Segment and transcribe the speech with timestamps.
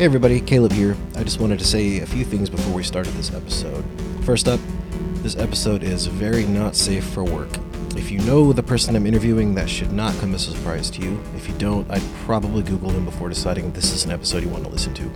[0.00, 0.96] Hey everybody, Caleb here.
[1.14, 3.84] I just wanted to say a few things before we started this episode.
[4.22, 4.58] First up,
[5.16, 7.50] this episode is very not safe for work.
[7.94, 11.02] If you know the person I'm interviewing, that should not come as a surprise to
[11.02, 11.20] you.
[11.36, 14.64] If you don't, I'd probably Google him before deciding this is an episode you want
[14.64, 15.12] to listen to.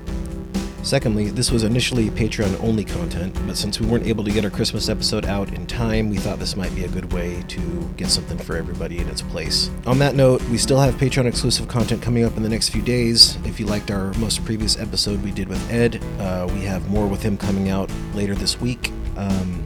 [0.84, 4.50] Secondly, this was initially Patreon only content, but since we weren't able to get our
[4.50, 8.10] Christmas episode out in time, we thought this might be a good way to get
[8.10, 9.70] something for everybody in its place.
[9.86, 12.82] On that note, we still have Patreon exclusive content coming up in the next few
[12.82, 13.38] days.
[13.46, 17.06] If you liked our most previous episode we did with Ed, uh, we have more
[17.06, 18.92] with him coming out later this week.
[19.16, 19.63] Um,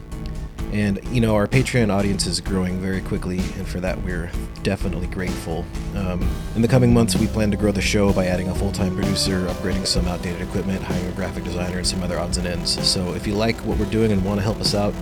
[0.71, 4.31] and, you know, our Patreon audience is growing very quickly, and for that, we're
[4.63, 5.65] definitely grateful.
[5.95, 6.21] Um,
[6.55, 8.95] in the coming months, we plan to grow the show by adding a full time
[8.95, 12.87] producer, upgrading some outdated equipment, hiring a graphic designer, and some other odds and ends.
[12.87, 14.93] So if you like what we're doing and want to help us out,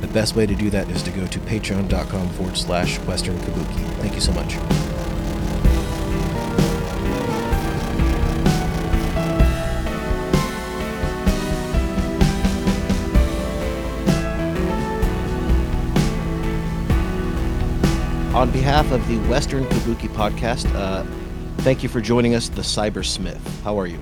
[0.00, 3.84] the best way to do that is to go to patreon.com forward slash Western Kabuki.
[4.00, 5.01] Thank you so much.
[18.34, 21.04] On behalf of the Western Kabuki podcast, uh,
[21.58, 23.38] thank you for joining us, the Cybersmith.
[23.62, 24.00] How are you?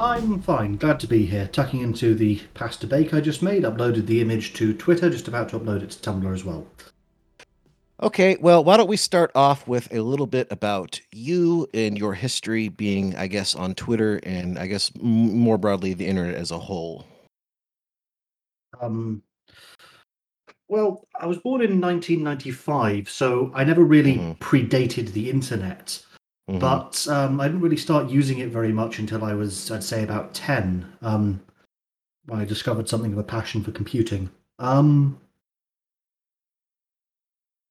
[0.00, 1.46] I'm fine, glad to be here.
[1.46, 5.48] Tucking into the pasta bake I just made, uploaded the image to Twitter, just about
[5.50, 6.66] to upload it to Tumblr as well.
[8.02, 12.14] Okay, well, why don't we start off with a little bit about you and your
[12.14, 16.50] history being, I guess, on Twitter and I guess m- more broadly the internet as
[16.50, 17.06] a whole.
[18.80, 19.22] Um,
[20.68, 24.38] well, I was born in 1995, so I never really Mhm.
[24.38, 26.04] predated the internet.
[26.50, 26.60] Mhm.
[26.60, 30.02] But um, I didn't really start using it very much until I was, I'd say,
[30.02, 31.40] about 10, um,
[32.26, 34.30] when I discovered something of a passion for computing.
[34.58, 35.18] Um,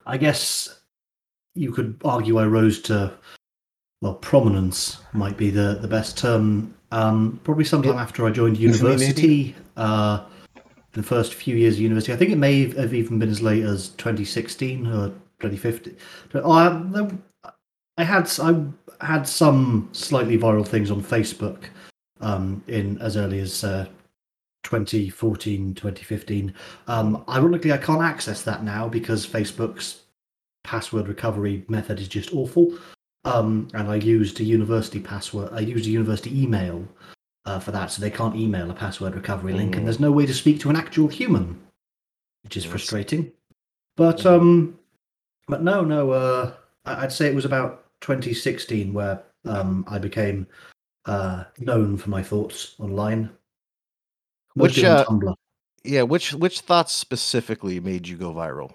[0.06, 0.82] I guess
[1.56, 3.14] you could argue I rose to,
[4.02, 6.74] well, prominence might be the, the best term.
[6.92, 9.56] Um, probably sometime after I joined university.
[9.78, 10.26] Uh,
[10.94, 12.14] the first few years of university.
[12.14, 15.10] I think it may have even been as late as 2016 or
[15.40, 15.98] 2015.
[16.36, 17.52] Oh, I,
[17.98, 21.66] I had I had some slightly viral things on Facebook
[22.22, 23.86] um, in as early as uh,
[24.64, 26.54] 2014, 2015.
[26.88, 30.04] Um, ironically, I can't access that now because Facebook's
[30.64, 32.78] password recovery method is just awful.
[33.26, 35.50] Um, and I used a university password.
[35.54, 36.88] I used a university email
[37.46, 39.78] uh, for that, so they can't email a password recovery link, Mm.
[39.80, 41.62] and there's no way to speak to an actual human,
[42.44, 42.72] which is Yes.
[42.72, 43.32] frustrating.
[43.96, 44.26] But Mhm.
[44.32, 44.80] um,
[45.48, 46.12] but no, no.
[46.12, 46.54] Uh,
[46.86, 50.48] I'd say it was about 2016 where um I became
[51.06, 53.30] uh known for my thoughts online.
[54.56, 55.36] Which, on uh, Tumblr.
[55.84, 58.74] Yeah, which which thoughts specifically made you go viral?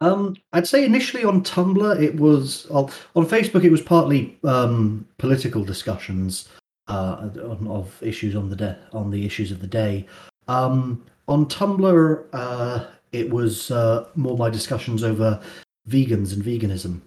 [0.00, 5.06] Um, I'd say initially on Tumblr it was well, on Facebook it was partly um,
[5.18, 6.48] political discussions
[6.88, 10.06] uh, of issues on the day on the issues of the day.
[10.48, 15.40] Um, on Tumblr uh, it was uh, more my discussions over
[15.88, 17.00] vegans and veganism.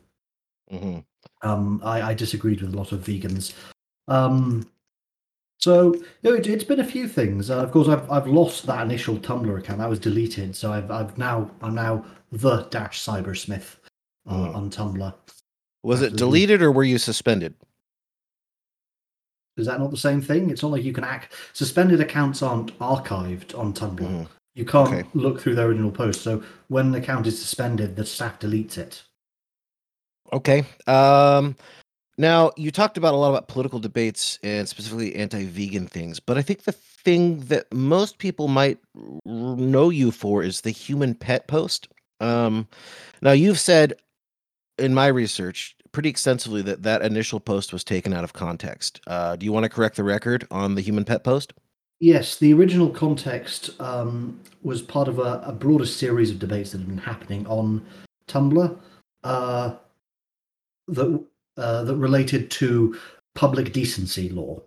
[0.69, 0.99] hmm
[1.41, 3.53] Um, I, I disagreed with a lot of vegans.
[4.07, 4.69] Um,
[5.59, 7.49] so you know, it, it's been a few things.
[7.49, 9.79] Uh, of course, I've I've lost that initial Tumblr account.
[9.79, 10.55] That was deleted.
[10.55, 13.77] So I've I've now I'm now the dash cybersmith
[14.27, 14.55] uh, Mm.
[14.55, 15.13] on Tumblr.
[15.83, 17.53] Was it deleted or were you suspended?
[19.57, 20.49] Is that not the same thing?
[20.49, 21.33] It's not like you can act.
[21.53, 23.99] Suspended accounts aren't archived on Tumblr.
[23.99, 24.27] Mhm.
[24.55, 25.07] You can't Okay.
[25.13, 26.23] look through their original posts.
[26.23, 29.03] So when an account is suspended, the staff deletes it.
[30.31, 30.65] Okay.
[30.87, 31.55] Um
[32.17, 36.41] now you talked about a lot about political debates and specifically anti-vegan things, but I
[36.41, 38.79] think the thing that most people might
[39.25, 41.87] know you for is the human pet post.
[42.19, 42.67] Um
[43.21, 43.93] now you've said
[44.77, 49.01] in my research pretty extensively that that initial post was taken out of context.
[49.07, 51.53] Uh do you want to correct the record on the human pet post?
[51.99, 56.79] Yes, the original context um, was part of a, a broader series of debates that
[56.79, 57.85] had been happening on
[58.27, 58.77] Tumblr
[59.23, 59.75] uh,
[60.89, 61.25] that
[61.57, 62.97] uh, that related to
[63.35, 64.61] public decency law.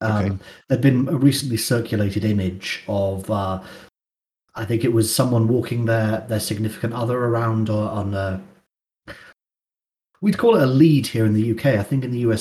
[0.00, 0.36] Um, Okay.
[0.68, 3.60] There'd been a recently circulated image of, uh,
[4.54, 8.40] I think it was someone walking their their significant other around on a.
[10.20, 11.66] We'd call it a lead here in the UK.
[11.78, 12.40] I think in the US,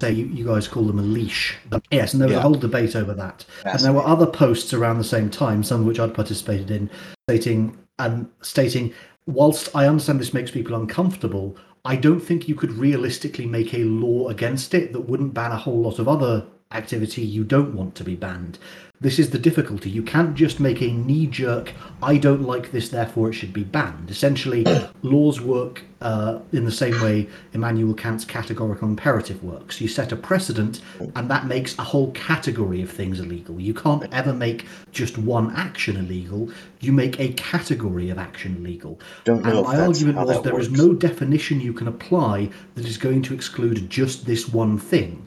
[0.00, 1.56] say you, you guys call them a leash.
[1.90, 2.40] Yes, and there was Yeah.
[2.40, 3.46] a whole debate over that.
[3.64, 6.90] And there were other posts around the same time, some of which I'd participated in,
[7.28, 8.92] stating and stating,
[9.26, 11.56] whilst I understand this makes people uncomfortable,
[11.86, 15.56] I don't think you could realistically make a law against it that wouldn't ban a
[15.56, 18.58] whole lot of other activity you don't want to be banned.
[18.98, 19.90] This is the difficulty.
[19.90, 23.62] You can't just make a knee jerk, I don't like this, therefore it should be
[23.62, 24.10] banned.
[24.10, 24.64] Essentially,
[25.02, 29.80] laws work uh, in the same way Immanuel Kant's categorical imperative works.
[29.82, 30.80] You set a precedent,
[31.14, 33.60] and that makes a whole category of things illegal.
[33.60, 36.50] You can't ever make just one action illegal,
[36.80, 38.98] you make a category of action illegal.
[39.24, 40.80] Don't know And my argument was there is works.
[40.80, 45.26] no definition you can apply that is going to exclude just this one thing.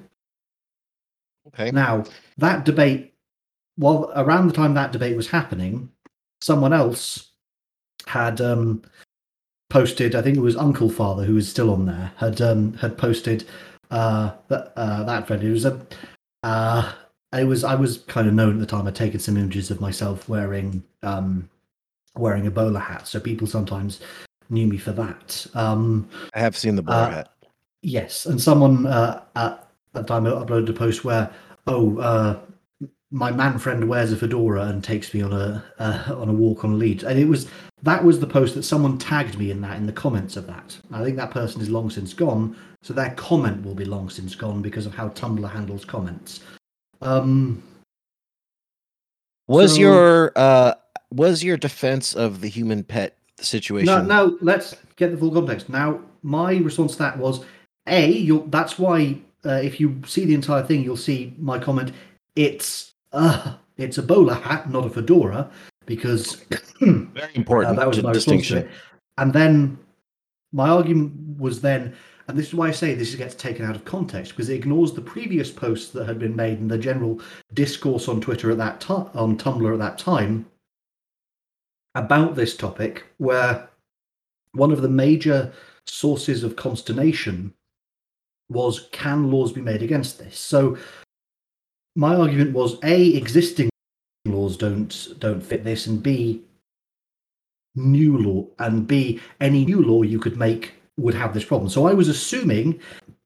[1.48, 1.72] Okay.
[1.72, 2.04] Now,
[2.38, 3.09] that debate,
[3.80, 5.90] well, around the time that debate was happening,
[6.42, 7.32] someone else
[8.06, 8.82] had um,
[9.70, 12.98] posted, I think it was Uncle Father, who is still on there, had um, had
[12.98, 13.46] posted
[13.90, 15.44] uh, that, uh, that thread.
[15.44, 15.80] It was a,
[16.44, 16.92] uh,
[17.32, 18.86] I was I was kind of known at the time.
[18.86, 21.50] I'd taken some images of myself wearing um,
[22.16, 24.02] wearing a bowler hat, so people sometimes
[24.50, 25.48] knew me for that.
[25.54, 27.30] Um, I have seen the bowler Uh, hat.
[27.82, 31.32] Yes, and someone uh, at the time uploaded a post where,
[31.68, 32.40] oh, uh,
[33.12, 36.64] my man friend wears a fedora and takes me on a uh, on a walk
[36.64, 37.50] on leads, and it was
[37.84, 40.78] that was the post that someone tagged me in that in the comments of that.
[40.92, 44.36] I think that person is long since gone, so their comment will be long since
[44.36, 46.42] gone because of how Tumblr handles comments.
[47.02, 47.64] Um,
[49.48, 50.74] Was so- your uh
[51.12, 53.88] was your defense of the human pet situation?
[53.88, 54.38] No, no.
[54.42, 55.70] Let's get the full context.
[55.70, 57.44] Now, my response to that was,
[57.88, 61.94] a, you'll, that's why uh, if you see the entire thing, you'll see my comment.
[62.36, 65.50] It's uh, it's a bowler hat, not a fedora,
[65.86, 66.44] because
[66.80, 68.70] Very important uh, that was my distinction.
[69.18, 69.78] And then
[70.54, 71.96] my argument was then,
[72.28, 74.94] and this is why I say this gets taken out of context because it ignores
[74.94, 77.22] the previous posts that had been made and the general
[77.54, 80.46] discourse on Twitter at that time, on Tumblr at that time,
[81.96, 83.70] about this topic, where
[84.54, 85.52] one of the major
[85.86, 87.54] sources of consternation
[88.50, 90.40] was can laws be made against this?
[90.40, 90.78] So
[91.96, 93.70] my argument was a existing
[94.26, 96.42] laws don't don't fit this, and b
[97.76, 101.70] new law, and b any new law you could make would have this problem.
[101.70, 102.80] So I was assuming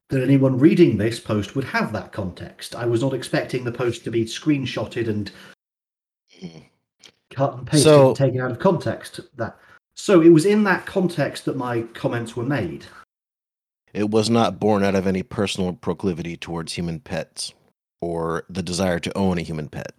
[0.09, 2.75] that anyone reading this post would have that context.
[2.75, 5.31] I was not expecting the post to be screenshotted and
[7.31, 9.19] cut and pasted So- and taken out of context.
[9.35, 9.57] That
[9.95, 12.85] so it was in that context that my comments were made.
[13.93, 17.53] It was not born out of any personal proclivity towards human pets
[18.03, 19.93] or the desire to own a human pet.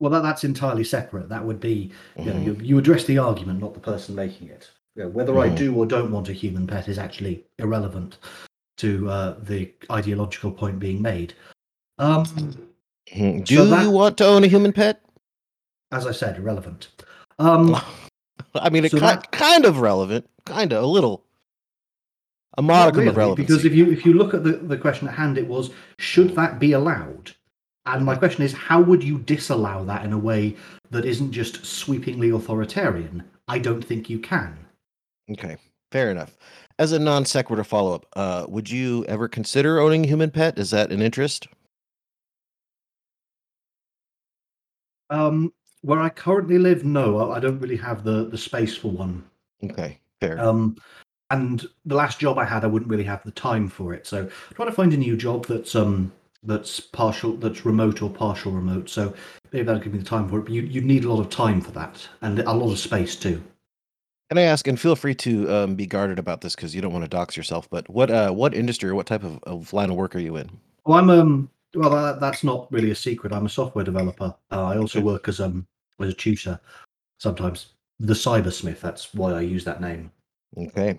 [0.00, 1.28] Well, that, that's entirely separate.
[1.28, 2.44] That would be you, know, Mhm.
[2.44, 4.70] you, you address the argument, not the person making it.
[4.96, 5.56] You know, whether I Mhm.
[5.56, 8.18] do or don't want a human pet is actually irrelevant
[8.78, 11.34] to uh, the ideological point being made.
[11.98, 12.24] Um,
[13.12, 13.44] Mhm.
[13.44, 15.02] Do So that- you want to own a human pet?
[15.92, 16.88] as I said, irrelevant.
[17.38, 17.76] Um,
[18.54, 21.22] I mean, it So ki- that- kind of relevant, kind of a little,
[22.58, 23.46] a modicum of really, relevancy.
[23.46, 26.34] Because if you if you look at the, the question at hand, it was should
[26.36, 27.32] that be allowed?
[27.86, 30.56] And my question is, how would you disallow that in a way
[30.90, 33.24] that isn't just sweepingly authoritarian?
[33.48, 34.56] I don't think you can.
[35.30, 35.56] Okay,
[35.90, 36.36] fair enough.
[36.78, 40.58] As a non sequitur follow up, uh, would you ever consider owning a human pet?
[40.58, 41.48] Is that an interest?
[45.10, 45.52] Um,
[45.82, 49.24] where I currently live, no, I I don't really have the the space for one.
[49.64, 50.40] Okay, fair.
[50.40, 50.76] Um,
[51.32, 54.06] and the last job I had, I wouldn't really have the time for it.
[54.06, 56.12] So trying to find a new job that's um
[56.44, 58.88] that's partial, that's remote or partial remote.
[58.88, 59.14] So
[59.52, 60.42] maybe that'll give me the time for it.
[60.42, 63.16] But you you need a lot of time for that and a lot of space
[63.16, 63.42] too.
[64.30, 66.92] Can I ask, and feel free to um, be guarded about this because you don't
[66.92, 69.90] want to dox yourself, but what uh, what industry or what type of, of line
[69.90, 70.50] of work are you in?
[70.86, 73.32] Well, I'm um well that, that's not really a secret.
[73.32, 74.34] I'm a software developer.
[74.50, 75.06] Uh, I also Okay.
[75.06, 75.66] work as um
[76.00, 76.58] as a tutor
[77.18, 77.74] sometimes.
[78.00, 78.80] The cybersmith.
[78.80, 80.10] That's why I use that name.
[80.56, 80.98] Okay.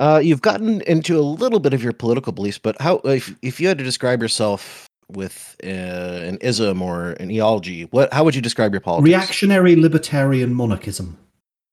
[0.00, 3.60] Uh, you've gotten into a little bit of your political beliefs, but how if if
[3.60, 8.34] you had to describe yourself with uh, an ism or an eology, what how would
[8.34, 9.04] you describe your politics?
[9.04, 11.18] Reactionary libertarian monarchism.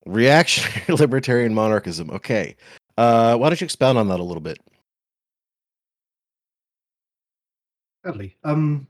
[0.05, 2.09] Reactionary libertarian monarchism.
[2.11, 2.57] Okay.
[2.97, 4.59] Uh, why don't you expound on that a little bit?
[8.05, 8.87] Sadly, um,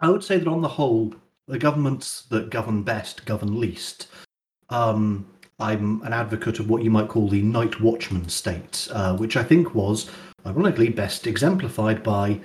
[0.00, 1.14] I would say that on the whole,
[1.48, 4.06] the governments that govern best govern least.
[4.70, 5.26] Um,
[5.58, 9.42] I'm an advocate of what you might call the night watchman state, uh, which I
[9.42, 10.10] think was,
[10.46, 12.40] ironically, best exemplified by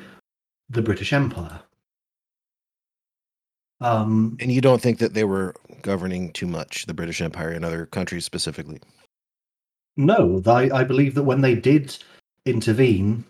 [0.69, 1.61] the British Empire.
[3.81, 7.65] Um, And you don't think that they were governing too much, the British Empire and
[7.65, 8.79] other countries specifically?
[9.95, 11.97] no, I, I believe that when they did
[12.45, 13.25] intervene,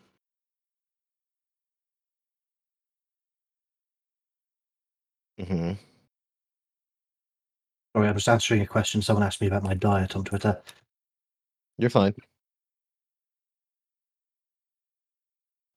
[5.38, 5.74] hmm
[7.96, 10.60] sorry, I was answering a question someone asked me about my diet on Twitter.
[11.78, 12.14] You're fine.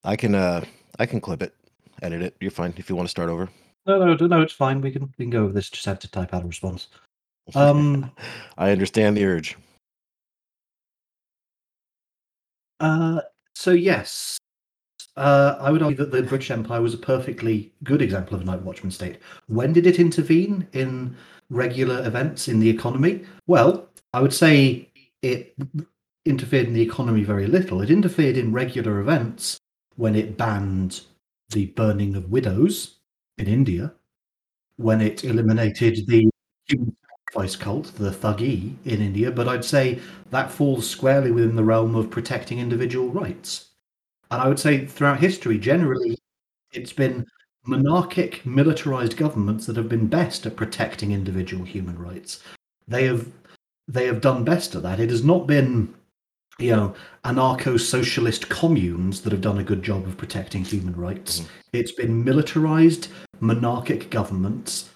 [0.03, 0.63] I can uh
[0.99, 1.53] I can clip it,
[2.01, 2.35] edit it.
[2.39, 3.49] You're fine if you want to start over.
[3.85, 4.81] No, no, no, it's fine.
[4.81, 5.69] We can we can go over this.
[5.69, 6.87] Just have to type out a response.
[7.55, 8.11] Um,
[8.57, 9.55] I understand the urge.
[12.81, 13.21] uh,
[13.55, 14.37] so yes,
[15.17, 18.45] uh, I would argue that the British Empire was a perfectly good example of a
[18.45, 19.17] night watchman state.
[19.47, 21.15] When did it intervene in
[21.49, 23.25] regular events in the economy?
[23.47, 25.55] Well, I would say it
[26.25, 27.81] interfered in the economy very little.
[27.81, 29.57] It interfered in regular events
[29.95, 31.01] when it banned
[31.49, 32.97] the burning of widows
[33.37, 33.93] in India,
[34.75, 36.29] when it eliminated the
[36.67, 36.95] human
[37.31, 41.95] sacrifice cult, the Thuggee in India, but I'd say that falls squarely within the realm
[41.95, 43.66] of protecting individual rights.
[44.31, 46.17] And I would say throughout history, generally,
[46.73, 47.25] it's been
[47.65, 52.41] monarchic, militarized governments that have been best at protecting individual human rights.
[52.87, 53.27] They have
[53.87, 54.99] they have done best at that.
[54.99, 55.93] It has not been,
[56.59, 61.39] you know, anarcho-socialist communes that have done a good job of protecting human rights.
[61.39, 61.47] Mhm.
[61.71, 63.07] It's been militarized
[63.39, 64.89] monarchic governments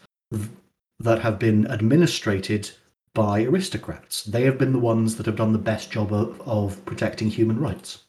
[1.00, 2.72] that have been administrated
[3.14, 4.24] by aristocrats.
[4.24, 7.60] They have been the ones that have done the best job of, of protecting human
[7.60, 8.00] rights.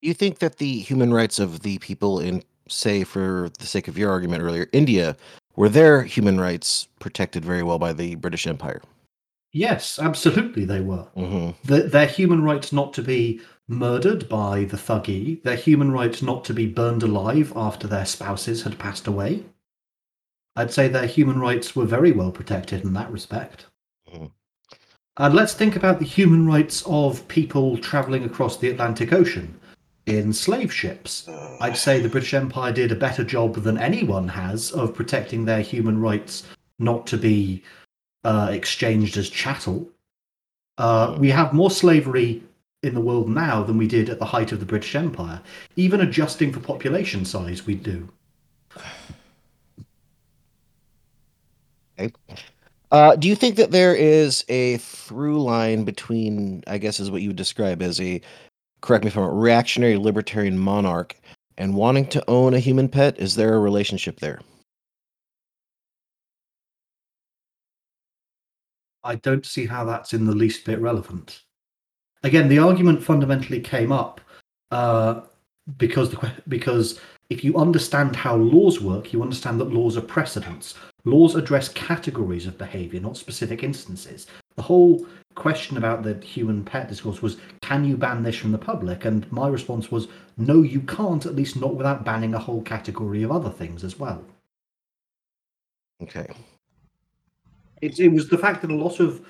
[0.00, 3.88] Do you think that the human rights of the people in, say, for the sake
[3.88, 5.16] of your argument earlier, India,
[5.56, 8.80] were their human rights protected very well by the British Empire?
[9.52, 11.08] Yes, absolutely, they were.
[11.16, 16.22] hmm The, their human rights not to be murdered by the Thuggee, their human rights
[16.22, 19.46] not to be burned alive after their spouses had passed away.
[20.54, 23.66] I'd say their human rights were very well protected in that respect.
[24.12, 24.30] Mhm.
[25.16, 29.57] And let's think about the human rights of people traveling across the Atlantic Ocean
[30.08, 31.28] in slave ships.
[31.60, 35.60] I'd say the British Empire did a better job than anyone has of protecting their
[35.60, 36.44] human rights
[36.78, 37.62] not to be
[38.24, 39.88] uh, exchanged as chattel.
[40.78, 42.42] Uh, we have more slavery
[42.82, 45.40] in the world now than we did at the height of the British Empire.
[45.76, 48.08] Even adjusting for population size, we do.
[52.90, 57.20] Uh, do you think that there is a through line between, I guess, is what
[57.22, 58.20] you would describe as a,
[58.80, 61.16] correct me if I'm wrong, reactionary libertarian monarch
[61.56, 63.18] and wanting to own a human pet?
[63.18, 64.40] Is there a relationship there?
[69.04, 71.42] I don't see how that's in the least bit relevant.
[72.22, 74.20] Again, the argument fundamentally came up
[74.70, 75.22] uh,
[75.76, 80.74] because the because if you understand how laws work, you understand that laws are precedents.
[81.04, 84.26] Laws address categories of behavior, not specific instances.
[84.56, 85.06] The whole
[85.38, 89.04] question about the human pet discourse was can you ban this from the public?
[89.04, 93.22] And my response was no, you can't, at least not without banning a whole category
[93.22, 94.22] of other things as well.
[96.02, 96.26] Okay.
[97.80, 99.24] It, it was the fact that a lot of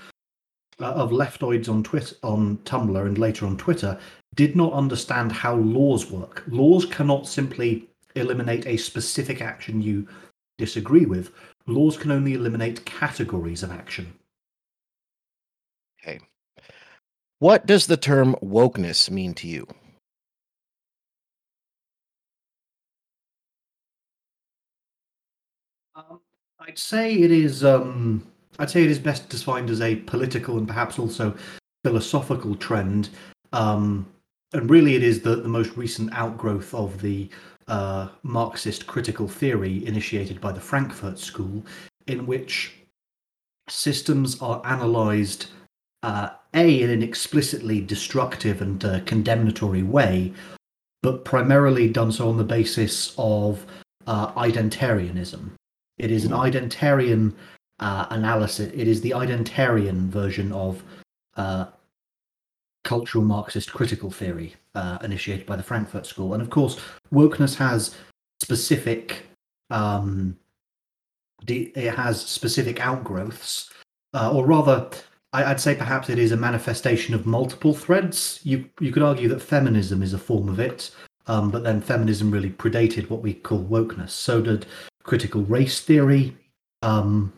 [0.80, 3.98] uh, of leftoids on Twitter, on Tumblr, and later on Twitter
[4.34, 6.44] did not understand how laws work.
[6.48, 10.06] Laws cannot simply eliminate a specific action you
[10.56, 11.32] disagree with.
[11.66, 14.14] Laws can only eliminate categories of action.
[16.02, 16.20] Okay.
[17.40, 19.66] What does the term wokeness mean to you?
[25.94, 26.20] Um,
[26.60, 27.64] I'd say it is.
[27.64, 28.26] Um,
[28.58, 31.34] I'd say it is best defined as a political and perhaps also
[31.84, 33.10] philosophical trend.
[33.52, 34.06] Um,
[34.52, 37.28] and really, it is the, the most recent outgrowth of the
[37.68, 41.64] uh, Marxist critical theory initiated by the Frankfurt School,
[42.06, 42.74] in which
[43.68, 45.48] systems are analyzed
[46.02, 50.32] uh, a in an explicitly destructive and uh, condemnatory way,
[51.02, 53.66] but primarily done so on the basis of
[54.06, 55.50] uh, identarianism.
[55.98, 57.34] It is an identarian
[57.80, 58.72] uh, analysis.
[58.74, 60.82] It is the identarian version of
[61.36, 61.66] uh,
[62.84, 66.34] cultural Marxist critical theory uh, initiated by the Frankfurt School.
[66.34, 66.80] And of course,
[67.12, 67.94] wokeness has
[68.40, 69.26] specific.
[69.70, 70.38] Um,
[71.44, 73.70] de- it has specific outgrowths,
[74.14, 74.88] uh, or rather,
[75.32, 78.40] I- I'd say perhaps it is a manifestation of multiple threads.
[78.44, 80.90] You you could argue that feminism is a form of it,
[81.26, 84.10] um, but then feminism really predated what we call wokeness.
[84.10, 84.66] So did
[85.02, 86.36] critical race theory,
[86.82, 87.32] um,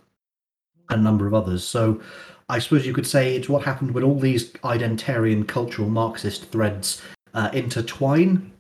[0.89, 1.65] and a number of others.
[1.65, 2.01] So
[2.49, 7.01] I suppose you could say it's what happened when all these identarian cultural Marxist threads
[7.35, 8.53] uh, intertwine.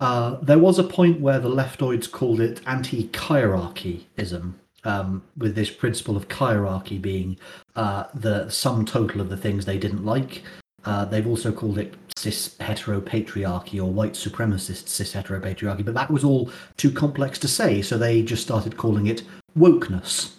[0.00, 4.54] Uh, there was a point where the leftoids called it anti-hierarchyism,
[4.88, 7.38] um, with this principle of hierarchy being
[7.76, 10.42] uh, the sum total of the things they didn't like.
[10.84, 16.24] Uh, they've also called it cis heteropatriarchy or white supremacist cis heteropatriarchy, but that was
[16.24, 19.22] all too complex to say, so they just started calling it
[19.56, 20.34] wokeness.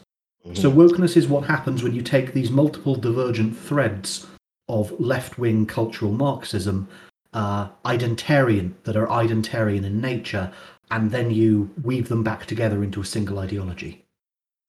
[0.54, 4.26] So wokeness is what happens when you take these multiple divergent threads
[4.68, 6.88] of left-wing cultural Marxism
[7.34, 10.52] uh, identarian that are identarian in nature,
[10.90, 14.06] and then you weave them back together into a single ideology.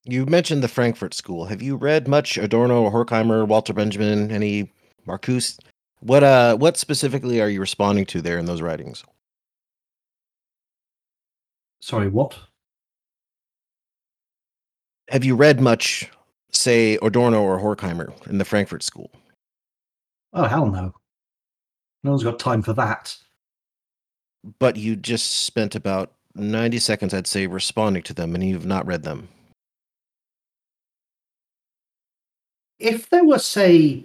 [0.05, 1.45] You mentioned the Frankfurt School.
[1.47, 4.73] Have you read much Adorno, Horkheimer, Walter Benjamin, any
[5.07, 5.59] Marcuse?
[6.01, 9.05] What uh what specifically are you responding to there in those writings?
[11.81, 12.39] Sorry, what?
[15.09, 16.09] Have you read much,
[16.53, 19.11] say, Adorno or Horkheimer in the Frankfurt School?
[20.33, 20.95] Oh hell no.
[22.03, 23.15] No one's got time for that.
[24.59, 28.87] But you just spent about 90 seconds, I'd say, responding to them, and you've not
[28.87, 29.29] read them.
[32.81, 34.05] If there were, say,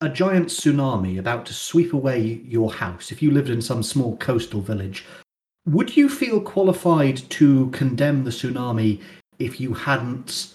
[0.00, 4.16] a giant tsunami about to sweep away your house, if you lived in some small
[4.16, 5.04] coastal village,
[5.66, 9.02] would you feel qualified to condemn the tsunami
[9.38, 10.54] if you hadn't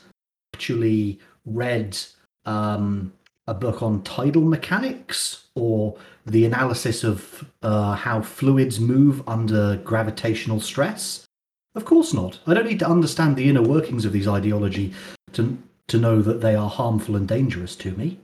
[0.56, 1.98] actually read
[2.46, 3.14] um,
[3.46, 10.60] a book on tidal mechanics or the analysis of uh, how fluids move under gravitational
[10.60, 11.28] stress?
[11.76, 12.40] Of course not.
[12.48, 14.94] I don't need to understand the inner workings of these ideology
[15.34, 15.58] to
[15.88, 18.20] to know that they are harmful and dangerous to me.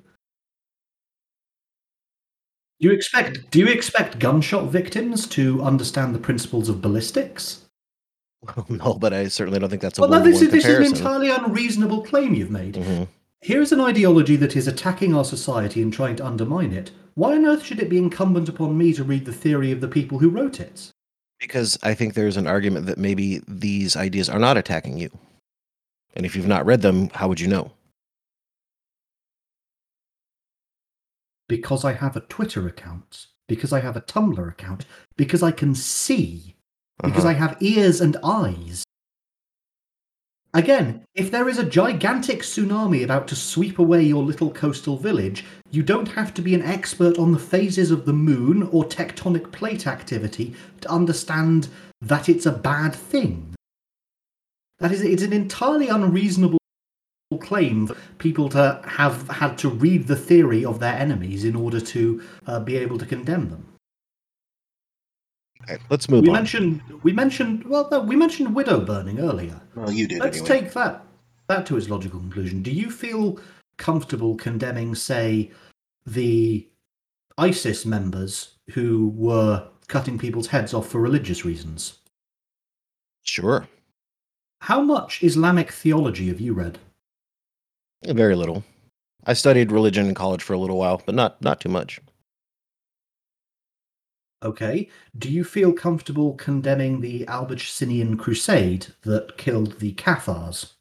[2.80, 7.66] Do you expect do you expect gunshot victims to understand the principles of ballistics?
[8.70, 10.84] no, but I certainly don't think that's a well, no, this, is, this is an
[10.84, 12.76] entirely unreasonable claim you've made.
[12.76, 13.08] Mhm.
[13.42, 16.92] Here's an ideology that is attacking our society and trying to undermine it.
[17.16, 19.88] Why on earth should it be incumbent upon me to read the theory of the
[19.88, 20.92] people who wrote it?
[21.40, 25.10] Because I think there's an argument that maybe these ideas are not attacking you.
[26.18, 27.72] And if you've not read them, how would you know?
[31.48, 35.76] Because I have a Twitter account, because I have a Tumblr account, because I can
[35.76, 36.56] see,
[37.04, 37.30] because Uh-huh.
[37.30, 38.84] I have ears and eyes.
[40.56, 45.46] Again, if there is a gigantic tsunami about to sweep away your little coastal village,
[45.70, 49.52] you don't have to be an expert on the phases of the moon or tectonic
[49.52, 51.68] plate activity to understand
[52.02, 53.54] that it's a bad thing.
[54.80, 56.58] That is, it's an entirely unreasonable
[57.42, 61.80] claim for people to have had to read the theory of their enemies in order
[61.82, 63.66] to uh, be able to condemn them.
[65.64, 66.34] Okay, let's move We on.
[66.36, 69.60] mentioned we mentioned well no, we mentioned widow burning earlier.
[69.76, 70.62] well, you did Let's anyway.
[70.62, 71.04] take that
[71.50, 72.62] that to its logical conclusion.
[72.62, 73.40] Do you feel
[73.78, 75.52] comfortable condemning, say,
[76.06, 76.68] the
[77.38, 82.00] ISIS members who were cutting people's heads off for religious reasons?
[83.24, 83.68] Sure.
[84.62, 86.80] How much Islamic theology have you read?
[88.06, 88.64] Very little.
[89.26, 92.00] I studied religion in college for a little while, but not not too much.
[94.44, 94.90] Okay.
[95.18, 100.74] Do you feel comfortable condemning the Albigensian crusade that killed the Cathars?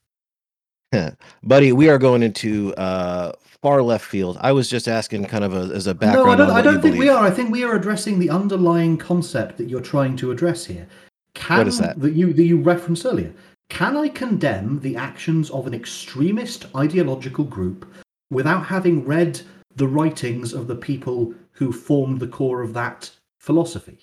[1.43, 4.37] Buddy, we are going into uh, far left field.
[4.41, 6.27] I was just asking kind of a, as a background.
[6.27, 6.51] no, I don't.
[6.51, 7.25] I don't think we are.
[7.25, 10.87] I think we are addressing the underlying concept that you're trying to address here.
[11.35, 12.01] Can, What is that?
[12.01, 13.33] That you that you referenced earlier.
[13.69, 17.87] Can I condemn the actions of an extremist ideological group
[18.31, 19.41] without having read
[19.75, 23.99] the writings of the people who formed the core of that philosophy?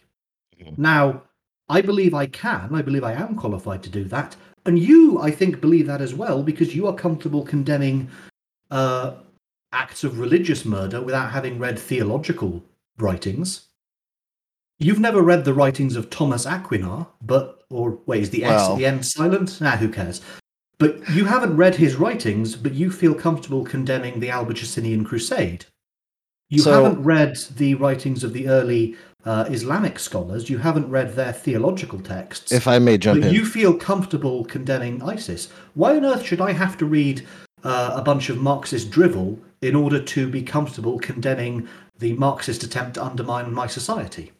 [0.60, 0.78] Mhm.
[0.78, 1.23] Now,
[1.69, 2.76] I believe I can.
[2.76, 4.36] I believe I am qualified to do that.
[4.65, 8.10] And you, I think, believe that as well because you are comfortable condemning
[8.71, 9.13] uh,
[9.71, 12.63] acts of religious murder without having read theological
[12.97, 13.67] writings.
[14.84, 18.76] You've never read the writings of Thomas Aquinar, but or wait, is the S Well-
[18.76, 19.62] the end silent?
[19.62, 20.22] Nah, who cares?
[20.78, 25.65] But you haven't read his writings, but you feel comfortable condemning the Albigensian Crusade.
[26.50, 30.50] You So- haven't read the writings of the early uh, Islamic scholars.
[30.50, 32.52] You haven't read their theological texts.
[32.52, 35.48] If I may jump but in, you feel comfortable condemning ISIS.
[35.76, 37.26] Why on earth should I have to read
[37.63, 42.96] uh, a bunch of Marxist drivel in order to be comfortable condemning the Marxist attempt
[42.96, 44.34] to undermine my society?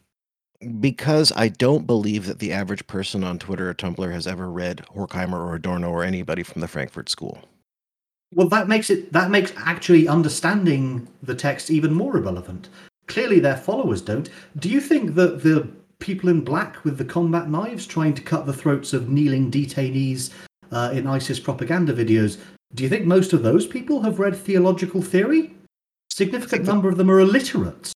[0.80, 4.84] Because I don't believe that the average person on Twitter or Tumblr has ever read
[4.94, 7.38] Horkheimer or Adorno or anybody from the Frankfurt School.
[8.34, 12.68] Well, that makes it that makes actually understanding the text even more irrelevant.
[13.06, 14.28] Clearly, their followers don't.
[14.58, 15.68] Do you think that the
[16.00, 20.30] people in black with the combat knives trying to cut the throats of kneeling detainees
[20.72, 22.38] uh, in ISIS propaganda videos?
[22.74, 25.54] Do you think most of those people have read theological theory?
[26.10, 27.92] Significant number of them are illiterate.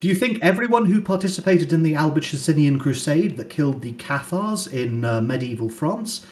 [0.00, 5.04] Do you think everyone who participated in the Albigensian crusade that killed the Cathars in
[5.04, 6.26] uh, medieval France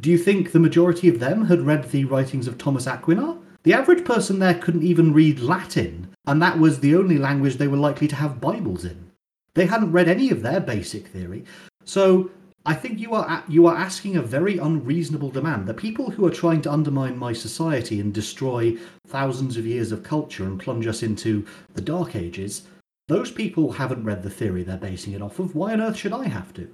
[0.00, 3.38] do you think the majority of them had read the writings of Thomas Aquinar?
[3.64, 7.68] The average person there couldn't even read Latin, and that was the only language they
[7.68, 9.10] were likely to have Bibles in.
[9.54, 11.44] They hadn't read any of their basic theory.
[11.84, 12.30] So
[12.64, 15.66] I think you are you are asking a very unreasonable demand.
[15.66, 20.02] The people who are trying to undermine my society and destroy thousands of years of
[20.02, 22.62] culture and plunge us into the dark ages,
[23.10, 25.56] those people haven't read the theory they're basing it off of.
[25.56, 26.72] Why on earth should I have to?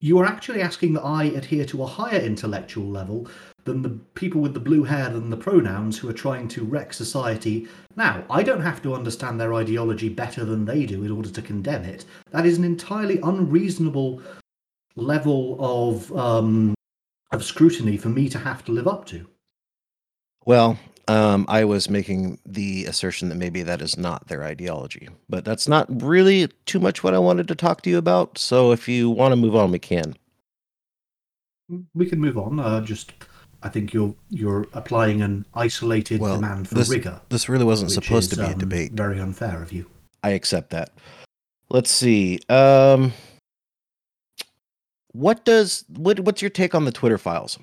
[0.00, 3.26] You are actually asking that I adhere to a higher intellectual level
[3.64, 6.92] than the people with the blue hair than the pronouns who are trying to wreck
[6.92, 7.68] society.
[7.96, 11.40] Now, I don't have to understand their ideology better than they do in order to
[11.40, 12.04] condemn it.
[12.32, 14.20] That is an entirely unreasonable
[14.94, 16.74] level of um,
[17.32, 19.26] of scrutiny for me to have to live up to.
[20.44, 25.44] Well, um, I was making the assertion that maybe that is not their ideology, but
[25.44, 28.38] that's not really too much what I wanted to talk to you about.
[28.38, 30.14] So if you want to move on, we can.
[31.94, 32.60] We can move on.
[32.60, 33.12] Uh, just,
[33.62, 37.20] I think you're you're applying an isolated Well, demand for this- rigor.
[37.30, 38.92] This really wasn't supposed is, to be a um, debate.
[38.92, 39.90] Very unfair of you.
[40.22, 40.90] I accept that.
[41.70, 42.38] Let's see.
[42.48, 43.12] Um,
[45.12, 47.58] what does what what's your take on the Twitter files?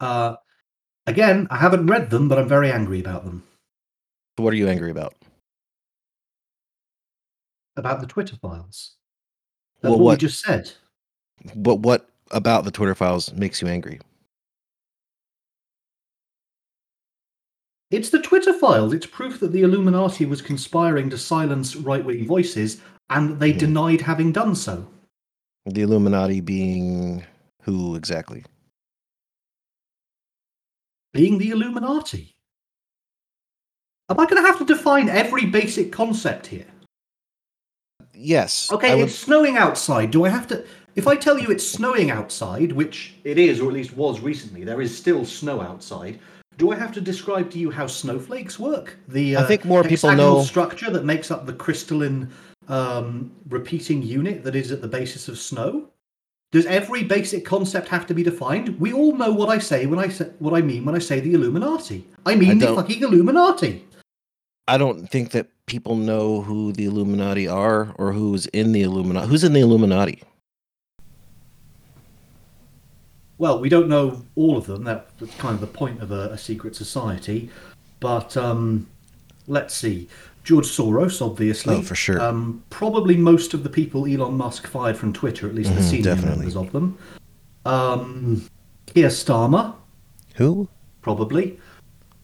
[0.00, 0.36] Uh,
[1.06, 3.42] again, I haven't read them, but I'm very angry about them.
[4.36, 5.14] What are you angry about?
[7.76, 8.94] About the Twitter files.
[9.80, 10.72] That's Well, what, what- we just said.
[11.54, 14.00] But what about the Twitter files makes you angry?
[17.90, 18.92] It's the Twitter files.
[18.92, 23.58] It's proof that the Illuminati was conspiring to silence right wing voices, and they Mhm.
[23.58, 24.88] denied having done so.
[25.66, 27.24] The Illuminati being
[27.62, 28.44] who exactly?
[31.16, 32.34] Being the Illuminati.
[34.08, 36.66] Am I going to have to define every basic concept here?
[38.14, 38.70] Yes.
[38.70, 40.10] Okay, would- it's snowing outside.
[40.10, 40.64] Do I have to?
[40.94, 44.64] If I tell you it's snowing outside, which it is, or at least was recently,
[44.64, 46.18] there is still snow outside.
[46.56, 48.96] Do I have to describe to you how snowflakes work?
[49.08, 52.30] The I uh, think more people hexagonal know- structure that makes up the crystalline
[52.68, 55.88] um, repeating unit that is at the basis of snow.
[56.56, 58.80] Does every basic concept have to be defined?
[58.80, 61.20] We all know what I say when I say what I mean when I say
[61.20, 62.06] the Illuminati.
[62.24, 63.84] I mean the fucking Illuminati.
[64.66, 69.26] I don't think that people know who the Illuminati are or who's in the Illuminati.
[69.26, 70.22] Who's in the Illuminati?
[73.36, 74.84] Well, we don't know all of them.
[74.84, 77.50] That, that's kind of the point of a, a secret society.
[78.00, 78.86] But um,
[79.46, 80.08] let's see.
[80.46, 81.74] George Soros, obviously.
[81.74, 82.20] Oh, for sure.
[82.22, 85.90] Um, probably most of the people Elon Musk fired from Twitter, at least the Mhm,
[85.90, 86.36] senior definitely.
[86.46, 86.96] members of them.
[87.64, 88.44] Um,
[88.86, 89.74] Keir Starmer,
[90.36, 90.68] Who?
[91.02, 91.58] probably.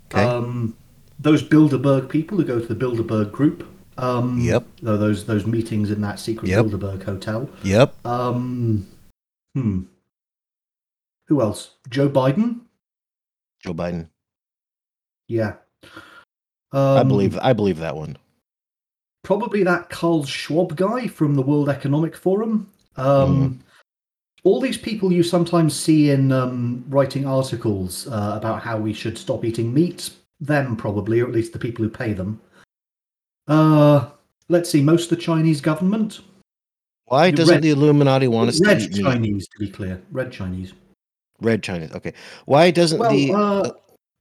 [0.06, 0.22] Okay.
[0.24, 0.76] Um,
[1.18, 3.66] those Bilderberg people who go to the Bilderberg group.
[3.98, 4.66] Um, Yep.
[4.82, 6.66] Those those meetings in that secret Yep.
[6.66, 7.50] Bilderberg hotel.
[7.64, 8.06] Yep.
[8.06, 8.86] Um,
[9.54, 9.82] hmm.
[11.26, 11.72] Who else?
[11.90, 12.60] Joe Biden.
[13.64, 14.08] Joe Biden.
[15.28, 15.54] Yeah.
[16.72, 18.16] Um, I believe I believe that one.
[19.22, 22.68] probably that Carl Schwab guy from the World Economic Forum.
[22.96, 23.56] Um, Mm-hmm.
[24.44, 29.16] All these people you sometimes see in um, writing articles uh, about how we should
[29.16, 30.10] stop eating meat.
[30.40, 32.40] Them probably, or at least the people who pay them.
[33.46, 34.08] Uh,
[34.48, 34.82] let's see.
[34.82, 36.22] Most of the Chinese government.
[37.04, 39.02] Why doesn't red- the Illuminati want us to Red eat meat?
[39.02, 40.02] Chinese, to be clear.
[40.10, 40.72] Red Chinese.
[41.40, 41.92] Red Chinese.
[41.92, 42.12] Okay.
[42.46, 43.70] Why doesn't Well, the uh,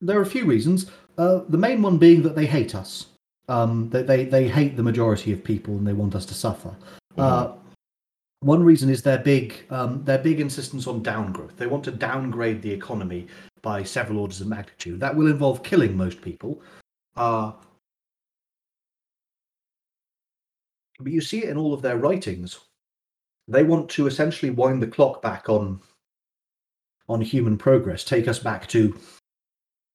[0.01, 0.91] there are a few reasons.
[1.17, 3.07] Uh, the main one being that they hate us.
[3.47, 6.73] Um, they, they they hate the majority of people and they want us to suffer.
[7.17, 7.53] Uh,
[8.39, 11.57] one reason is their big um, their big insistence on downgrowth.
[11.57, 13.27] They want to downgrade the economy
[13.61, 14.99] by several orders of magnitude.
[14.99, 16.61] That will involve killing most people.
[17.15, 17.51] Uh,
[20.99, 22.59] but you see it in all of their writings.
[23.47, 25.81] They want to essentially wind the clock back on
[27.09, 28.97] on human progress, take us back to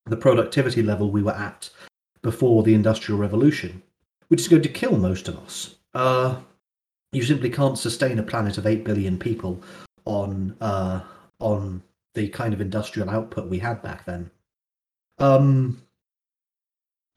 [0.06, 1.68] the productivity level we were at
[2.22, 3.82] before the Industrial Revolution,
[4.28, 5.76] which is going to kill most of us.
[5.94, 6.40] Uh,
[7.12, 9.62] you simply can't sustain a planet of 8 billion people
[10.04, 11.00] on uh,
[11.40, 11.82] on
[12.14, 14.30] the kind of industrial output we had back then.
[15.18, 15.82] Um,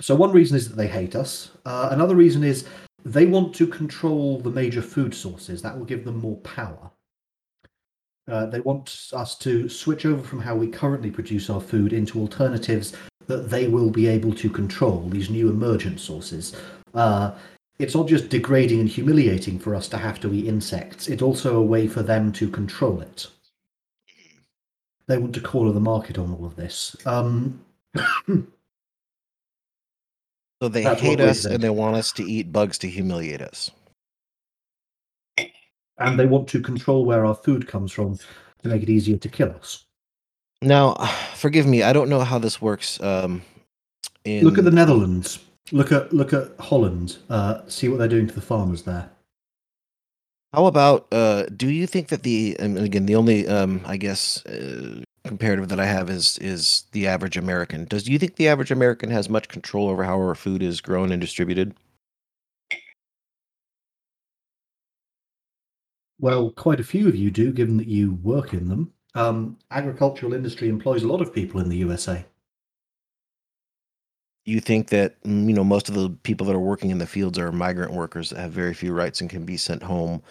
[0.02, 1.52] so one reason is that they hate us.
[1.66, 2.66] Uh, another reason is
[3.04, 5.62] they want to control the major food sources.
[5.62, 6.92] That will give them more power.
[8.30, 12.20] Uh, they want us to switch over from how we currently produce our food into
[12.20, 12.94] alternatives
[13.28, 16.56] that they will be able to control, these new emergent sources.
[16.94, 17.32] Uh,
[17.78, 21.58] it's not just degrading and humiliating for us to have to eat insects, it's also
[21.58, 23.28] a way for them to control it.
[25.08, 26.96] They want to corner the market on all of this.
[27.06, 27.64] Um,
[30.62, 33.72] so they hate us and they want us to eat bugs to humiliate us.
[36.00, 38.18] And they want to control where our food comes from
[38.64, 39.86] to make it easier to kill us.
[40.62, 40.94] Now,
[41.36, 43.02] forgive me, I don't know how this works.
[43.02, 43.42] Um,
[44.26, 45.40] in Look at the Netherlands.
[45.72, 47.18] Look at look at Holland.
[47.30, 49.10] Uh, see what they're doing to the farmers there.
[50.54, 54.44] How about uh do you think that the and again the only um I guess
[54.48, 57.86] uh, comparative that I have is is the average American.
[57.86, 60.82] Does do you think the average American has much control over how our food is
[60.82, 61.76] grown and distributed?
[66.20, 68.92] Well, quite a few of you do, given that you work in them.
[69.16, 72.26] Um, agricultural industry employs a lot of people in the USA.
[74.46, 77.08] You think that mm, you know most of the people that are working in the
[77.08, 80.22] fields are migrant workers that have very few rights and can be sent home